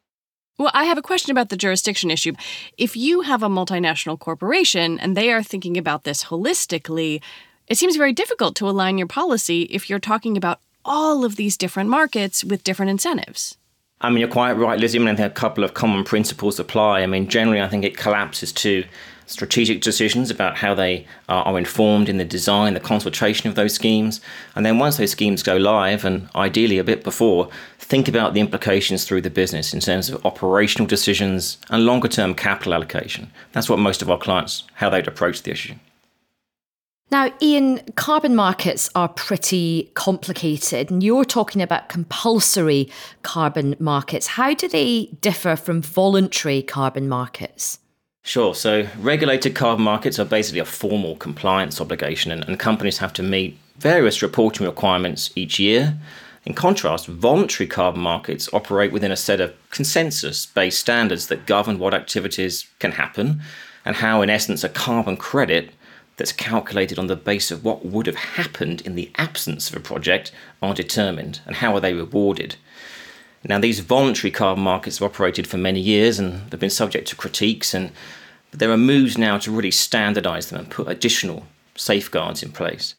Well, 0.57 0.71
I 0.73 0.85
have 0.85 0.97
a 0.97 1.03
question 1.03 1.31
about 1.31 1.49
the 1.49 1.57
jurisdiction 1.57 2.09
issue. 2.09 2.33
If 2.77 2.97
you 2.97 3.21
have 3.21 3.43
a 3.43 3.49
multinational 3.49 4.17
corporation 4.17 4.99
and 4.99 5.15
they 5.15 5.31
are 5.31 5.43
thinking 5.43 5.77
about 5.77 6.03
this 6.03 6.25
holistically, 6.25 7.21
it 7.67 7.77
seems 7.77 7.95
very 7.95 8.13
difficult 8.13 8.55
to 8.55 8.67
align 8.67 8.97
your 8.97 9.07
policy 9.07 9.63
if 9.63 9.87
you're 9.87 9.99
talking 9.99 10.35
about 10.35 10.59
all 10.83 11.23
of 11.23 11.35
these 11.35 11.57
different 11.57 11.89
markets 11.89 12.43
with 12.43 12.63
different 12.63 12.89
incentives. 12.89 13.57
I 13.99 14.09
mean, 14.09 14.19
you're 14.19 14.29
quite 14.29 14.53
right, 14.53 14.79
Lizzie. 14.79 14.99
I 14.99 15.01
mean, 15.01 15.09
I 15.09 15.15
think 15.15 15.31
a 15.31 15.33
couple 15.33 15.63
of 15.63 15.73
common 15.73 16.03
principles 16.03 16.59
apply. 16.59 17.01
I 17.01 17.07
mean, 17.07 17.27
generally, 17.27 17.61
I 17.61 17.67
think 17.67 17.83
it 17.83 17.97
collapses 17.97 18.51
to 18.53 18.83
strategic 19.25 19.81
decisions 19.81 20.29
about 20.29 20.57
how 20.57 20.73
they 20.73 21.05
are, 21.27 21.57
informed 21.57 22.07
in 22.07 22.17
the 22.17 22.23
design, 22.23 22.73
the 22.73 22.79
consultation 22.79 23.49
of 23.49 23.55
those 23.55 23.73
schemes. 23.73 24.21
And 24.55 24.65
then 24.65 24.77
once 24.77 24.97
those 24.97 25.11
schemes 25.11 25.43
go 25.43 25.57
live, 25.57 26.05
and 26.05 26.29
ideally 26.35 26.77
a 26.77 26.83
bit 26.83 27.03
before, 27.03 27.49
think 27.79 28.07
about 28.07 28.33
the 28.33 28.39
implications 28.39 29.03
through 29.03 29.21
the 29.21 29.29
business 29.29 29.73
in 29.73 29.79
terms 29.79 30.09
of 30.09 30.25
operational 30.25 30.87
decisions 30.87 31.57
and 31.69 31.85
longer 31.85 32.07
term 32.07 32.35
capital 32.35 32.75
allocation. 32.75 33.31
That's 33.51 33.69
what 33.69 33.79
most 33.79 34.01
of 34.01 34.09
our 34.09 34.19
clients, 34.19 34.63
how 34.75 34.89
they'd 34.89 35.07
approach 35.07 35.41
the 35.41 35.51
issue. 35.51 35.75
Now, 37.09 37.31
Ian, 37.41 37.79
carbon 37.95 38.35
markets 38.35 38.89
are 38.93 39.07
pretty 39.07 39.91
complicated, 39.93 40.91
and 40.91 41.01
you're 41.01 41.23
talking 41.23 41.61
about 41.61 41.87
compulsory 41.87 42.91
carbon 43.23 43.77
markets. 43.79 44.27
How 44.27 44.53
do 44.53 44.67
they 44.67 45.05
differ 45.21 45.55
from 45.55 45.81
voluntary 45.81 46.61
carbon 46.61 47.07
markets? 47.07 47.79
Sure. 48.23 48.53
So, 48.53 48.89
regulated 48.99 49.55
carbon 49.55 49.85
markets 49.85 50.19
are 50.19 50.25
basically 50.25 50.59
a 50.59 50.65
formal 50.65 51.15
compliance 51.15 51.79
obligation, 51.79 52.29
and, 52.29 52.43
and 52.43 52.59
companies 52.59 52.97
have 52.97 53.13
to 53.13 53.23
meet 53.23 53.57
various 53.77 54.21
reporting 54.21 54.65
requirements 54.65 55.31
each 55.33 55.59
year. 55.59 55.97
In 56.43 56.53
contrast, 56.53 57.07
voluntary 57.07 57.67
carbon 57.67 58.01
markets 58.01 58.49
operate 58.51 58.91
within 58.91 59.13
a 59.13 59.17
set 59.17 59.39
of 59.39 59.53
consensus 59.69 60.45
based 60.45 60.79
standards 60.79 61.27
that 61.27 61.45
govern 61.45 61.79
what 61.79 61.93
activities 61.93 62.67
can 62.79 62.93
happen 62.93 63.41
and 63.85 63.95
how, 63.95 64.21
in 64.21 64.29
essence, 64.29 64.65
a 64.65 64.69
carbon 64.69 65.15
credit 65.15 65.71
that's 66.17 66.31
calculated 66.31 66.99
on 66.99 67.07
the 67.07 67.15
basis 67.15 67.51
of 67.51 67.63
what 67.63 67.85
would 67.85 68.07
have 68.07 68.15
happened 68.15 68.81
in 68.81 68.95
the 68.95 69.11
absence 69.15 69.69
of 69.69 69.75
a 69.75 69.79
project 69.79 70.31
are 70.61 70.73
determined 70.73 71.39
and 71.45 71.57
how 71.57 71.73
are 71.75 71.79
they 71.79 71.93
rewarded. 71.93 72.55
Now, 73.43 73.59
these 73.59 73.79
voluntary 73.79 74.31
carbon 74.31 74.63
markets 74.63 74.97
have 74.97 75.09
operated 75.09 75.47
for 75.47 75.57
many 75.57 75.79
years 75.79 76.19
and 76.19 76.49
they've 76.49 76.59
been 76.59 76.69
subject 76.69 77.07
to 77.09 77.15
critiques, 77.15 77.73
and 77.73 77.91
there 78.51 78.71
are 78.71 78.77
moves 78.77 79.17
now 79.17 79.37
to 79.37 79.51
really 79.51 79.71
standardize 79.71 80.49
them 80.49 80.59
and 80.59 80.69
put 80.69 80.89
additional 80.89 81.45
safeguards 81.75 82.43
in 82.43 82.51
place. 82.51 82.95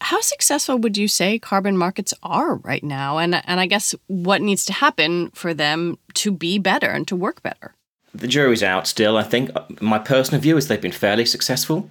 How 0.00 0.20
successful 0.20 0.78
would 0.78 0.96
you 0.96 1.08
say 1.08 1.40
carbon 1.40 1.76
markets 1.76 2.14
are 2.22 2.54
right 2.56 2.84
now? 2.84 3.18
And, 3.18 3.42
and 3.46 3.58
I 3.58 3.66
guess 3.66 3.96
what 4.06 4.40
needs 4.40 4.64
to 4.66 4.72
happen 4.72 5.30
for 5.34 5.52
them 5.52 5.98
to 6.14 6.30
be 6.30 6.58
better 6.60 6.88
and 6.88 7.06
to 7.08 7.16
work 7.16 7.42
better? 7.42 7.74
The 8.14 8.28
jury's 8.28 8.62
out 8.62 8.86
still, 8.86 9.16
I 9.16 9.24
think. 9.24 9.50
My 9.82 9.98
personal 9.98 10.40
view 10.40 10.56
is 10.56 10.68
they've 10.68 10.80
been 10.80 10.92
fairly 10.92 11.26
successful. 11.26 11.90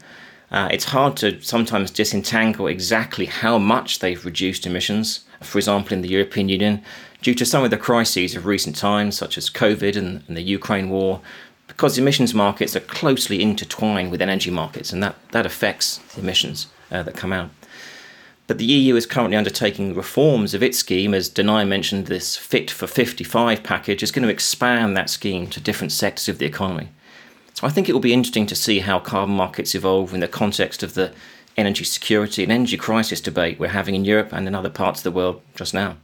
Uh, 0.49 0.69
it's 0.71 0.85
hard 0.85 1.17
to 1.17 1.41
sometimes 1.41 1.91
disentangle 1.91 2.67
exactly 2.67 3.25
how 3.25 3.57
much 3.57 3.99
they've 3.99 4.25
reduced 4.25 4.65
emissions. 4.65 5.25
For 5.41 5.57
example, 5.57 5.93
in 5.93 6.01
the 6.01 6.09
European 6.09 6.47
Union, 6.49 6.81
due 7.21 7.35
to 7.35 7.45
some 7.45 7.63
of 7.63 7.69
the 7.69 7.77
crises 7.77 8.35
of 8.35 8.45
recent 8.45 8.75
times, 8.75 9.17
such 9.17 9.37
as 9.37 9.49
COVID 9.49 9.95
and, 9.95 10.23
and 10.27 10.37
the 10.37 10.41
Ukraine 10.41 10.89
war, 10.89 11.21
because 11.67 11.97
emissions 11.97 12.33
markets 12.33 12.75
are 12.75 12.81
closely 12.81 13.41
intertwined 13.41 14.09
with 14.09 14.21
energy 14.21 14.49
markets, 14.49 14.93
and 14.93 15.03
that, 15.03 15.15
that 15.31 15.45
affects 15.45 15.97
the 16.15 16.21
emissions 16.21 16.67
uh, 16.91 17.03
that 17.03 17.15
come 17.15 17.33
out. 17.33 17.49
But 18.47 18.57
the 18.57 18.65
EU 18.65 18.95
is 18.95 19.05
currently 19.05 19.35
undertaking 19.35 19.93
reforms 19.93 20.53
of 20.53 20.63
its 20.63 20.79
scheme, 20.79 21.13
as 21.13 21.27
Danae 21.27 21.65
mentioned, 21.65 22.05
this 22.05 22.37
Fit 22.37 22.71
for 22.71 22.87
55 22.87 23.61
package 23.61 24.01
is 24.01 24.11
going 24.11 24.23
to 24.23 24.31
expand 24.31 24.95
that 24.95 25.09
scheme 25.09 25.47
to 25.47 25.59
different 25.59 25.91
sectors 25.91 26.29
of 26.29 26.37
the 26.37 26.45
economy. 26.45 26.89
So 27.57 27.65
I 27.65 27.71
think 27.71 27.89
it 27.89 27.93
will 27.93 27.99
be 27.99 28.13
interesting 28.13 28.45
to 28.45 28.55
see 28.55 28.81
how 28.81 28.99
carbon 28.99 29.35
markets 29.35 29.73
evolve 29.73 30.13
in 30.13 30.19
the 30.19 30.27
context 30.27 30.83
of 30.83 30.93
the 30.93 31.11
energy 31.57 31.85
security 31.85 32.43
and 32.43 32.51
energy 32.51 32.77
crisis 32.77 33.19
debate 33.19 33.57
we're 33.57 33.69
having 33.69 33.95
in 33.95 34.05
Europe 34.05 34.31
and 34.31 34.47
in 34.47 34.53
other 34.53 34.69
parts 34.69 34.99
of 34.99 35.05
the 35.05 35.11
world 35.11 35.41
just 35.55 35.73
now. 35.73 35.97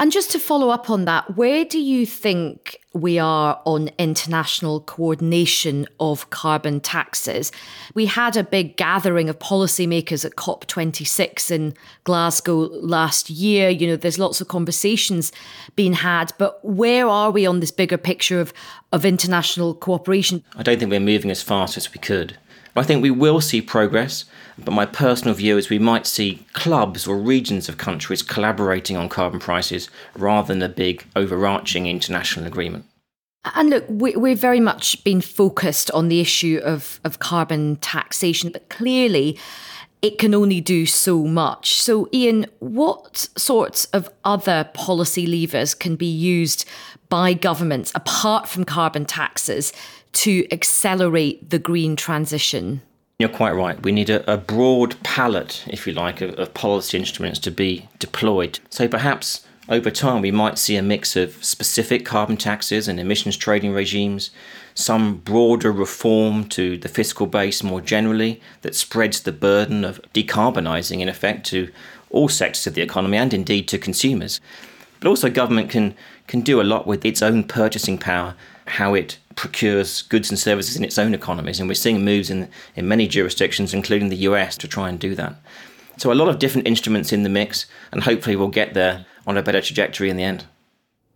And 0.00 0.12
just 0.12 0.30
to 0.30 0.38
follow 0.38 0.70
up 0.70 0.90
on 0.90 1.06
that, 1.06 1.36
where 1.36 1.64
do 1.64 1.80
you 1.80 2.06
think 2.06 2.78
we 2.94 3.18
are 3.18 3.60
on 3.64 3.90
international 3.98 4.80
coordination 4.80 5.88
of 5.98 6.30
carbon 6.30 6.80
taxes? 6.80 7.50
We 7.94 8.06
had 8.06 8.36
a 8.36 8.44
big 8.44 8.76
gathering 8.76 9.28
of 9.28 9.40
policymakers 9.40 10.24
at 10.24 10.36
COP26 10.36 11.50
in 11.50 11.74
Glasgow 12.04 12.56
last 12.56 13.28
year. 13.28 13.70
You 13.70 13.88
know, 13.88 13.96
there's 13.96 14.20
lots 14.20 14.40
of 14.40 14.46
conversations 14.46 15.32
being 15.74 15.94
had, 15.94 16.32
but 16.38 16.64
where 16.64 17.08
are 17.08 17.32
we 17.32 17.44
on 17.44 17.58
this 17.58 17.72
bigger 17.72 17.98
picture 17.98 18.40
of, 18.40 18.52
of 18.92 19.04
international 19.04 19.74
cooperation? 19.74 20.44
I 20.54 20.62
don't 20.62 20.78
think 20.78 20.92
we're 20.92 21.00
moving 21.00 21.32
as 21.32 21.42
fast 21.42 21.76
as 21.76 21.92
we 21.92 21.98
could. 21.98 22.38
I 22.78 22.84
think 22.84 23.02
we 23.02 23.10
will 23.10 23.40
see 23.40 23.60
progress, 23.60 24.24
but 24.58 24.72
my 24.72 24.86
personal 24.86 25.34
view 25.34 25.56
is 25.58 25.70
we 25.70 25.78
might 25.78 26.06
see 26.06 26.44
clubs 26.52 27.06
or 27.06 27.16
regions 27.16 27.68
of 27.68 27.78
countries 27.78 28.22
collaborating 28.22 28.96
on 28.96 29.08
carbon 29.08 29.40
prices 29.40 29.88
rather 30.16 30.48
than 30.48 30.62
a 30.62 30.68
big 30.68 31.04
overarching 31.14 31.86
international 31.86 32.46
agreement. 32.46 32.84
And 33.54 33.70
look, 33.70 33.84
we, 33.88 34.16
we've 34.16 34.38
very 34.38 34.60
much 34.60 35.02
been 35.04 35.20
focused 35.20 35.90
on 35.92 36.08
the 36.08 36.20
issue 36.20 36.60
of, 36.64 37.00
of 37.04 37.18
carbon 37.18 37.76
taxation, 37.76 38.50
but 38.50 38.68
clearly 38.68 39.38
it 40.02 40.18
can 40.18 40.34
only 40.34 40.60
do 40.60 40.86
so 40.86 41.24
much. 41.24 41.74
So, 41.74 42.08
Ian, 42.12 42.46
what 42.60 43.28
sorts 43.36 43.86
of 43.86 44.08
other 44.24 44.70
policy 44.74 45.26
levers 45.26 45.74
can 45.74 45.96
be 45.96 46.06
used 46.06 46.64
by 47.08 47.32
governments 47.32 47.90
apart 47.94 48.48
from 48.48 48.64
carbon 48.64 49.04
taxes 49.04 49.72
to 50.12 50.46
accelerate 50.52 51.50
the 51.50 51.58
green 51.58 51.96
transition? 51.96 52.82
You're 53.18 53.28
quite 53.28 53.52
right. 53.52 53.82
We 53.82 53.92
need 53.92 54.10
a, 54.10 54.32
a 54.32 54.36
broad 54.36 55.02
palette, 55.02 55.64
if 55.66 55.86
you 55.86 55.92
like, 55.92 56.20
of, 56.20 56.34
of 56.34 56.54
policy 56.54 56.98
instruments 56.98 57.38
to 57.40 57.50
be 57.50 57.88
deployed. 57.98 58.60
So 58.70 58.86
perhaps 58.86 59.44
over 59.68 59.90
time 59.90 60.22
we 60.22 60.30
might 60.30 60.58
see 60.58 60.76
a 60.76 60.82
mix 60.82 61.14
of 61.14 61.42
specific 61.44 62.06
carbon 62.06 62.36
taxes 62.36 62.88
and 62.88 62.98
emissions 62.98 63.36
trading 63.36 63.72
regimes, 63.72 64.30
some 64.74 65.16
broader 65.16 65.72
reform 65.72 66.48
to 66.50 66.78
the 66.78 66.88
fiscal 66.88 67.26
base 67.26 67.62
more 67.62 67.80
generally 67.80 68.40
that 68.62 68.74
spreads 68.74 69.20
the 69.20 69.32
burden 69.32 69.84
of 69.84 70.00
decarbonising 70.14 71.00
in 71.00 71.08
effect 71.08 71.44
to 71.46 71.70
all 72.10 72.28
sectors 72.28 72.66
of 72.66 72.74
the 72.74 72.82
economy 72.82 73.18
and 73.18 73.34
indeed 73.34 73.68
to 73.68 73.78
consumers. 73.78 74.40
But 75.00 75.08
also 75.08 75.30
government 75.30 75.70
can 75.70 75.94
can 76.26 76.40
do 76.40 76.60
a 76.60 76.62
lot 76.62 76.86
with 76.86 77.04
its 77.04 77.22
own 77.22 77.44
purchasing 77.44 77.98
power, 77.98 78.34
how 78.66 78.94
it 78.94 79.18
procures 79.38 80.02
goods 80.02 80.30
and 80.30 80.38
services 80.38 80.76
in 80.76 80.82
its 80.82 80.98
own 80.98 81.14
economies. 81.14 81.60
And 81.60 81.68
we're 81.68 81.74
seeing 81.74 82.04
moves 82.04 82.28
in, 82.28 82.48
in 82.74 82.88
many 82.88 83.06
jurisdictions, 83.06 83.72
including 83.72 84.08
the 84.08 84.16
US, 84.28 84.56
to 84.58 84.66
try 84.66 84.88
and 84.88 84.98
do 84.98 85.14
that. 85.14 85.36
So, 85.96 86.12
a 86.12 86.14
lot 86.14 86.28
of 86.28 86.40
different 86.40 86.66
instruments 86.66 87.12
in 87.12 87.22
the 87.22 87.28
mix, 87.28 87.66
and 87.92 88.02
hopefully, 88.02 88.34
we'll 88.34 88.48
get 88.48 88.74
there 88.74 89.06
on 89.26 89.36
a 89.36 89.42
better 89.42 89.60
trajectory 89.60 90.10
in 90.10 90.16
the 90.16 90.24
end. 90.24 90.44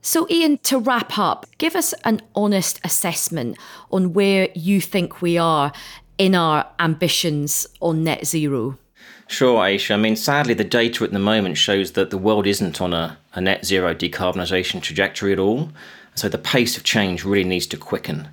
So, 0.03 0.27
Ian, 0.31 0.59
to 0.59 0.79
wrap 0.79 1.19
up, 1.19 1.47
give 1.59 1.75
us 1.75 1.95
an 2.05 2.21
honest 2.35 2.81
assessment 2.85 3.59
on 3.91 4.13
where 4.13 4.49
you 4.55 4.81
think 4.81 5.21
we 5.21 5.37
are 5.37 5.73
in 6.17 6.35
our 6.35 6.67
ambitions 6.79 7.67
on 7.81 8.05
net 8.05 8.27
zero. 8.27 8.79
Sure, 9.27 9.61
Ayesha. 9.61 9.95
I 9.95 9.97
mean, 9.97 10.15
sadly, 10.15 10.55
the 10.55 10.65
data 10.65 11.03
at 11.05 11.13
the 11.13 11.19
moment 11.19 11.57
shows 11.57 11.93
that 11.93 12.11
the 12.11 12.19
world 12.19 12.47
isn't 12.47 12.81
on 12.81 12.93
a, 12.93 13.19
a 13.35 13.41
net 13.41 13.65
zero 13.65 13.95
decarbonisation 13.95 14.81
trajectory 14.81 15.33
at 15.33 15.39
all. 15.39 15.71
So 16.15 16.29
the 16.29 16.39
pace 16.39 16.77
of 16.77 16.85
change 16.85 17.25
really 17.25 17.49
needs 17.49 17.67
to 17.69 17.77
quicken. 17.77 18.29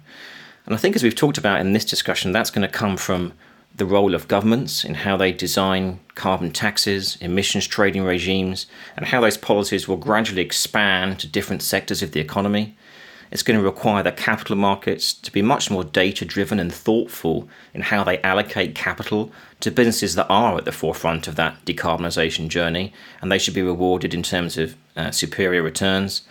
And 0.65 0.75
I 0.75 0.77
think, 0.77 0.95
as 0.95 1.03
we've 1.03 1.15
talked 1.15 1.37
about 1.37 1.61
in 1.61 1.73
this 1.73 1.85
discussion, 1.85 2.31
that's 2.31 2.51
going 2.51 2.67
to 2.67 2.73
come 2.73 2.97
from 2.97 3.33
the 3.75 3.85
role 3.85 4.13
of 4.13 4.27
governments 4.27 4.83
in 4.83 4.93
how 4.93 5.15
they 5.15 5.31
design 5.31 5.99
carbon 6.15 6.51
taxes, 6.51 7.17
emissions 7.21 7.65
trading 7.65 8.03
regimes, 8.03 8.67
and 8.97 9.05
how 9.07 9.21
those 9.21 9.37
policies 9.37 9.87
will 9.87 9.97
gradually 9.97 10.41
expand 10.41 11.19
to 11.19 11.27
different 11.27 11.61
sectors 11.61 12.03
of 12.03 12.11
the 12.11 12.19
economy. 12.19 12.75
It's 13.31 13.43
going 13.43 13.59
to 13.59 13.65
require 13.65 14.03
the 14.03 14.11
capital 14.11 14.55
markets 14.55 15.13
to 15.13 15.31
be 15.31 15.41
much 15.41 15.69
more 15.69 15.83
data 15.83 16.25
driven 16.25 16.59
and 16.59 16.73
thoughtful 16.73 17.47
in 17.73 17.81
how 17.81 18.03
they 18.03 18.21
allocate 18.21 18.75
capital 18.75 19.31
to 19.59 19.71
businesses 19.71 20.15
that 20.15 20.27
are 20.29 20.57
at 20.57 20.65
the 20.65 20.71
forefront 20.71 21.27
of 21.27 21.35
that 21.35 21.63
decarbonisation 21.63 22.49
journey, 22.49 22.91
and 23.21 23.31
they 23.31 23.39
should 23.39 23.53
be 23.53 23.61
rewarded 23.61 24.13
in 24.13 24.23
terms 24.23 24.57
of 24.57 24.75
uh, 24.95 25.11
superior 25.11 25.61
returns. 25.61 26.23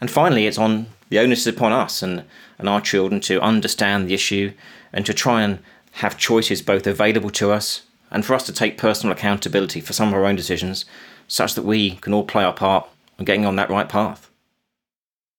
And 0.00 0.10
finally, 0.10 0.46
it's 0.46 0.58
on 0.58 0.86
the 1.08 1.18
onus 1.18 1.40
is 1.40 1.54
upon 1.54 1.72
us 1.72 2.02
and, 2.02 2.24
and 2.58 2.68
our 2.68 2.80
children 2.80 3.20
to 3.22 3.40
understand 3.40 4.08
the 4.08 4.14
issue 4.14 4.52
and 4.92 5.06
to 5.06 5.14
try 5.14 5.42
and 5.42 5.60
have 5.92 6.18
choices 6.18 6.62
both 6.62 6.86
available 6.86 7.30
to 7.30 7.52
us 7.52 7.82
and 8.10 8.24
for 8.24 8.34
us 8.34 8.44
to 8.46 8.52
take 8.52 8.78
personal 8.78 9.14
accountability 9.14 9.80
for 9.80 9.92
some 9.92 10.08
of 10.08 10.14
our 10.14 10.26
own 10.26 10.36
decisions 10.36 10.84
such 11.28 11.54
that 11.54 11.64
we 11.64 11.92
can 11.96 12.12
all 12.12 12.24
play 12.24 12.44
our 12.44 12.52
part 12.52 12.88
in 13.18 13.24
getting 13.24 13.46
on 13.46 13.56
that 13.56 13.70
right 13.70 13.88
path. 13.88 14.30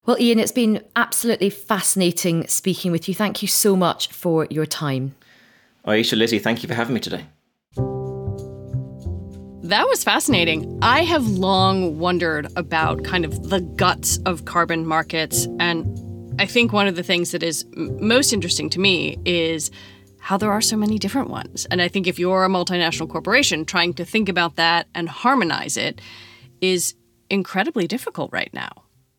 Well, 0.05 0.19
Ian, 0.19 0.39
it's 0.39 0.53
been 0.53 0.83
absolutely 0.95 1.49
fascinating 1.49 2.47
speaking 2.47 2.91
with 2.91 3.09
you. 3.09 3.13
Thank 3.13 3.41
you 3.41 3.47
so 3.47 3.75
much 3.75 4.07
for 4.07 4.47
your 4.49 4.65
time. 4.65 5.15
Ayesha, 5.85 6.15
Lizzie, 6.15 6.39
thank 6.39 6.63
you 6.63 6.67
for 6.67 6.75
having 6.75 6.93
me 6.93 7.01
today. 7.01 7.25
That 9.67 9.85
was 9.89 10.01
fascinating. 10.01 10.79
I 10.81 11.03
have 11.03 11.27
long 11.27 11.99
wondered 11.99 12.47
about 12.55 13.03
kind 13.03 13.25
of 13.25 13.49
the 13.49 13.59
guts 13.59 14.17
of 14.25 14.45
carbon 14.45 14.85
markets. 14.85 15.45
And 15.59 16.39
I 16.39 16.45
think 16.45 16.71
one 16.71 16.87
of 16.87 16.95
the 16.95 17.03
things 17.03 17.31
that 17.31 17.43
is 17.43 17.65
most 17.75 18.31
interesting 18.31 18.69
to 18.69 18.79
me 18.79 19.17
is 19.25 19.69
how 20.19 20.37
there 20.37 20.53
are 20.53 20.61
so 20.61 20.77
many 20.77 20.97
different 20.97 21.29
ones. 21.29 21.67
And 21.69 21.81
I 21.81 21.89
think 21.89 22.07
if 22.07 22.17
you're 22.17 22.45
a 22.45 22.47
multinational 22.47 23.09
corporation, 23.09 23.65
trying 23.65 23.93
to 23.95 24.05
think 24.05 24.29
about 24.29 24.55
that 24.55 24.87
and 24.95 25.09
harmonize 25.09 25.75
it 25.75 25.99
is 26.61 26.95
incredibly 27.29 27.87
difficult 27.87 28.31
right 28.31 28.53
now. 28.53 28.69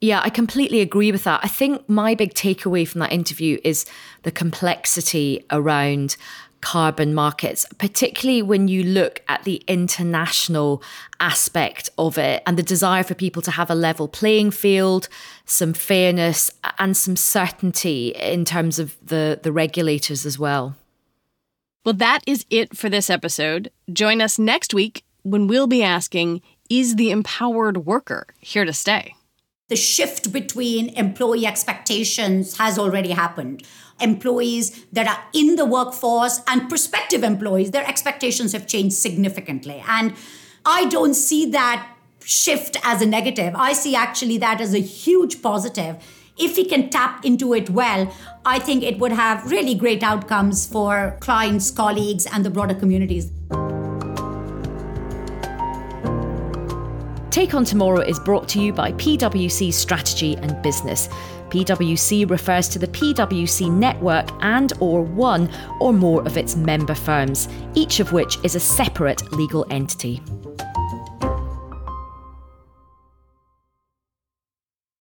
Yeah, 0.01 0.23
I 0.25 0.31
completely 0.31 0.81
agree 0.81 1.13
with 1.13 1.25
that. 1.25 1.41
I 1.43 1.49
think 1.49 1.87
my 1.91 2.15
big 2.15 2.33
takeaway 2.33 2.89
from 2.89 3.01
that 3.01 3.13
interview 3.13 3.59
is 3.65 3.85
the 4.23 4.31
complexity 4.31 5.45
around 5.51 6.17
carbon 6.61 7.15
markets, 7.15 7.67
particularly 7.79 8.43
when 8.43 8.69
you 8.69 8.83
look 8.83 9.23
at 9.29 9.45
the 9.45 9.63
international 9.69 10.83
aspect 11.21 11.91
of 11.99 12.19
it 12.19 12.43
and 12.47 12.59
the 12.59 12.63
desire 12.63 13.03
for 13.03 13.15
people 13.15 13.43
to 13.43 13.51
have 13.53 13.71
a 13.71 13.75
level 13.75 14.09
playing 14.09 14.51
field, 14.51 15.09
some 15.45 15.73
fairness, 15.73 16.51
and 16.79 16.97
some 16.97 17.17
certainty 17.17 18.09
in 18.09 18.45
terms 18.45 18.79
of 18.79 18.97
the, 19.05 19.39
the 19.43 19.53
regulators 19.53 20.27
as 20.27 20.39
well. 20.39 20.77
Well, 21.85 21.95
that 21.95 22.21
is 22.27 22.45
it 22.51 22.77
for 22.77 22.89
this 22.89 23.09
episode. 23.09 23.71
Join 23.93 24.21
us 24.21 24.39
next 24.39 24.75
week 24.75 25.05
when 25.23 25.47
we'll 25.47 25.67
be 25.67 25.83
asking 25.83 26.43
Is 26.69 26.97
the 26.97 27.11
empowered 27.11 27.87
worker 27.87 28.27
here 28.41 28.65
to 28.65 28.73
stay? 28.73 29.15
The 29.69 29.77
shift 29.77 30.33
between 30.33 30.91
employee 30.91 31.47
expectations 31.47 32.57
has 32.59 32.79
already 32.79 33.11
happened 33.11 33.63
employees 34.01 34.85
that 34.93 35.09
are 35.09 35.25
in 35.33 35.57
the 35.57 35.65
workforce 35.65 36.41
and 36.47 36.69
prospective 36.69 37.25
employees, 37.25 37.73
their 37.73 37.87
expectations 37.87 38.53
have 38.53 38.67
changed 38.67 38.97
significantly. 38.97 39.83
And 39.89 40.15
I 40.65 40.87
don't 40.87 41.15
see 41.15 41.51
that 41.51 41.95
shift 42.25 42.77
as 42.85 43.03
a 43.03 43.07
negative. 43.07 43.55
I 43.57 43.73
see 43.73 43.95
actually 43.95 44.39
that 44.39 44.61
as 44.61 44.75
a 44.75 44.81
huge 44.81 45.43
positive 45.43 45.97
if 46.39 46.57
we 46.57 46.65
can 46.65 46.89
tap 46.89 47.25
into 47.25 47.53
it 47.53 47.69
well, 47.69 48.15
I 48.47 48.61
think 48.61 48.85
it 48.85 49.01
would 49.01 49.11
have 49.11 49.51
really 49.51 49.75
great 49.75 50.05
outcomes 50.05 50.67
for 50.67 51.17
clients, 51.19 51.73
colleagues, 51.73 52.27
and 52.27 52.45
the 52.45 52.51
broader 52.51 52.75
communities. 52.75 53.33
Take 57.31 57.53
on 57.53 57.65
Tomorrow 57.65 58.01
is 58.01 58.19
brought 58.19 58.49
to 58.51 58.61
you 58.61 58.73
by 58.73 58.93
PwC 58.93 59.73
Strategy 59.73 60.37
and 60.37 60.61
Business. 60.63 61.09
PwC 61.51 62.29
refers 62.29 62.69
to 62.71 62.79
the 62.79 62.87
PwC 62.89 63.71
network 63.71 64.31
and 64.41 64.73
or 64.81 65.03
one 65.03 65.51
or 65.79 65.93
more 65.93 66.23
of 66.27 66.39
its 66.39 66.57
member 66.57 66.95
firms, 66.95 67.49
each 67.75 68.01
of 68.01 68.13
which 68.13 68.39
is 68.45 68.55
a 68.55 68.61
separate 68.61 69.31
legal 69.33 69.67
entity. 69.71 70.23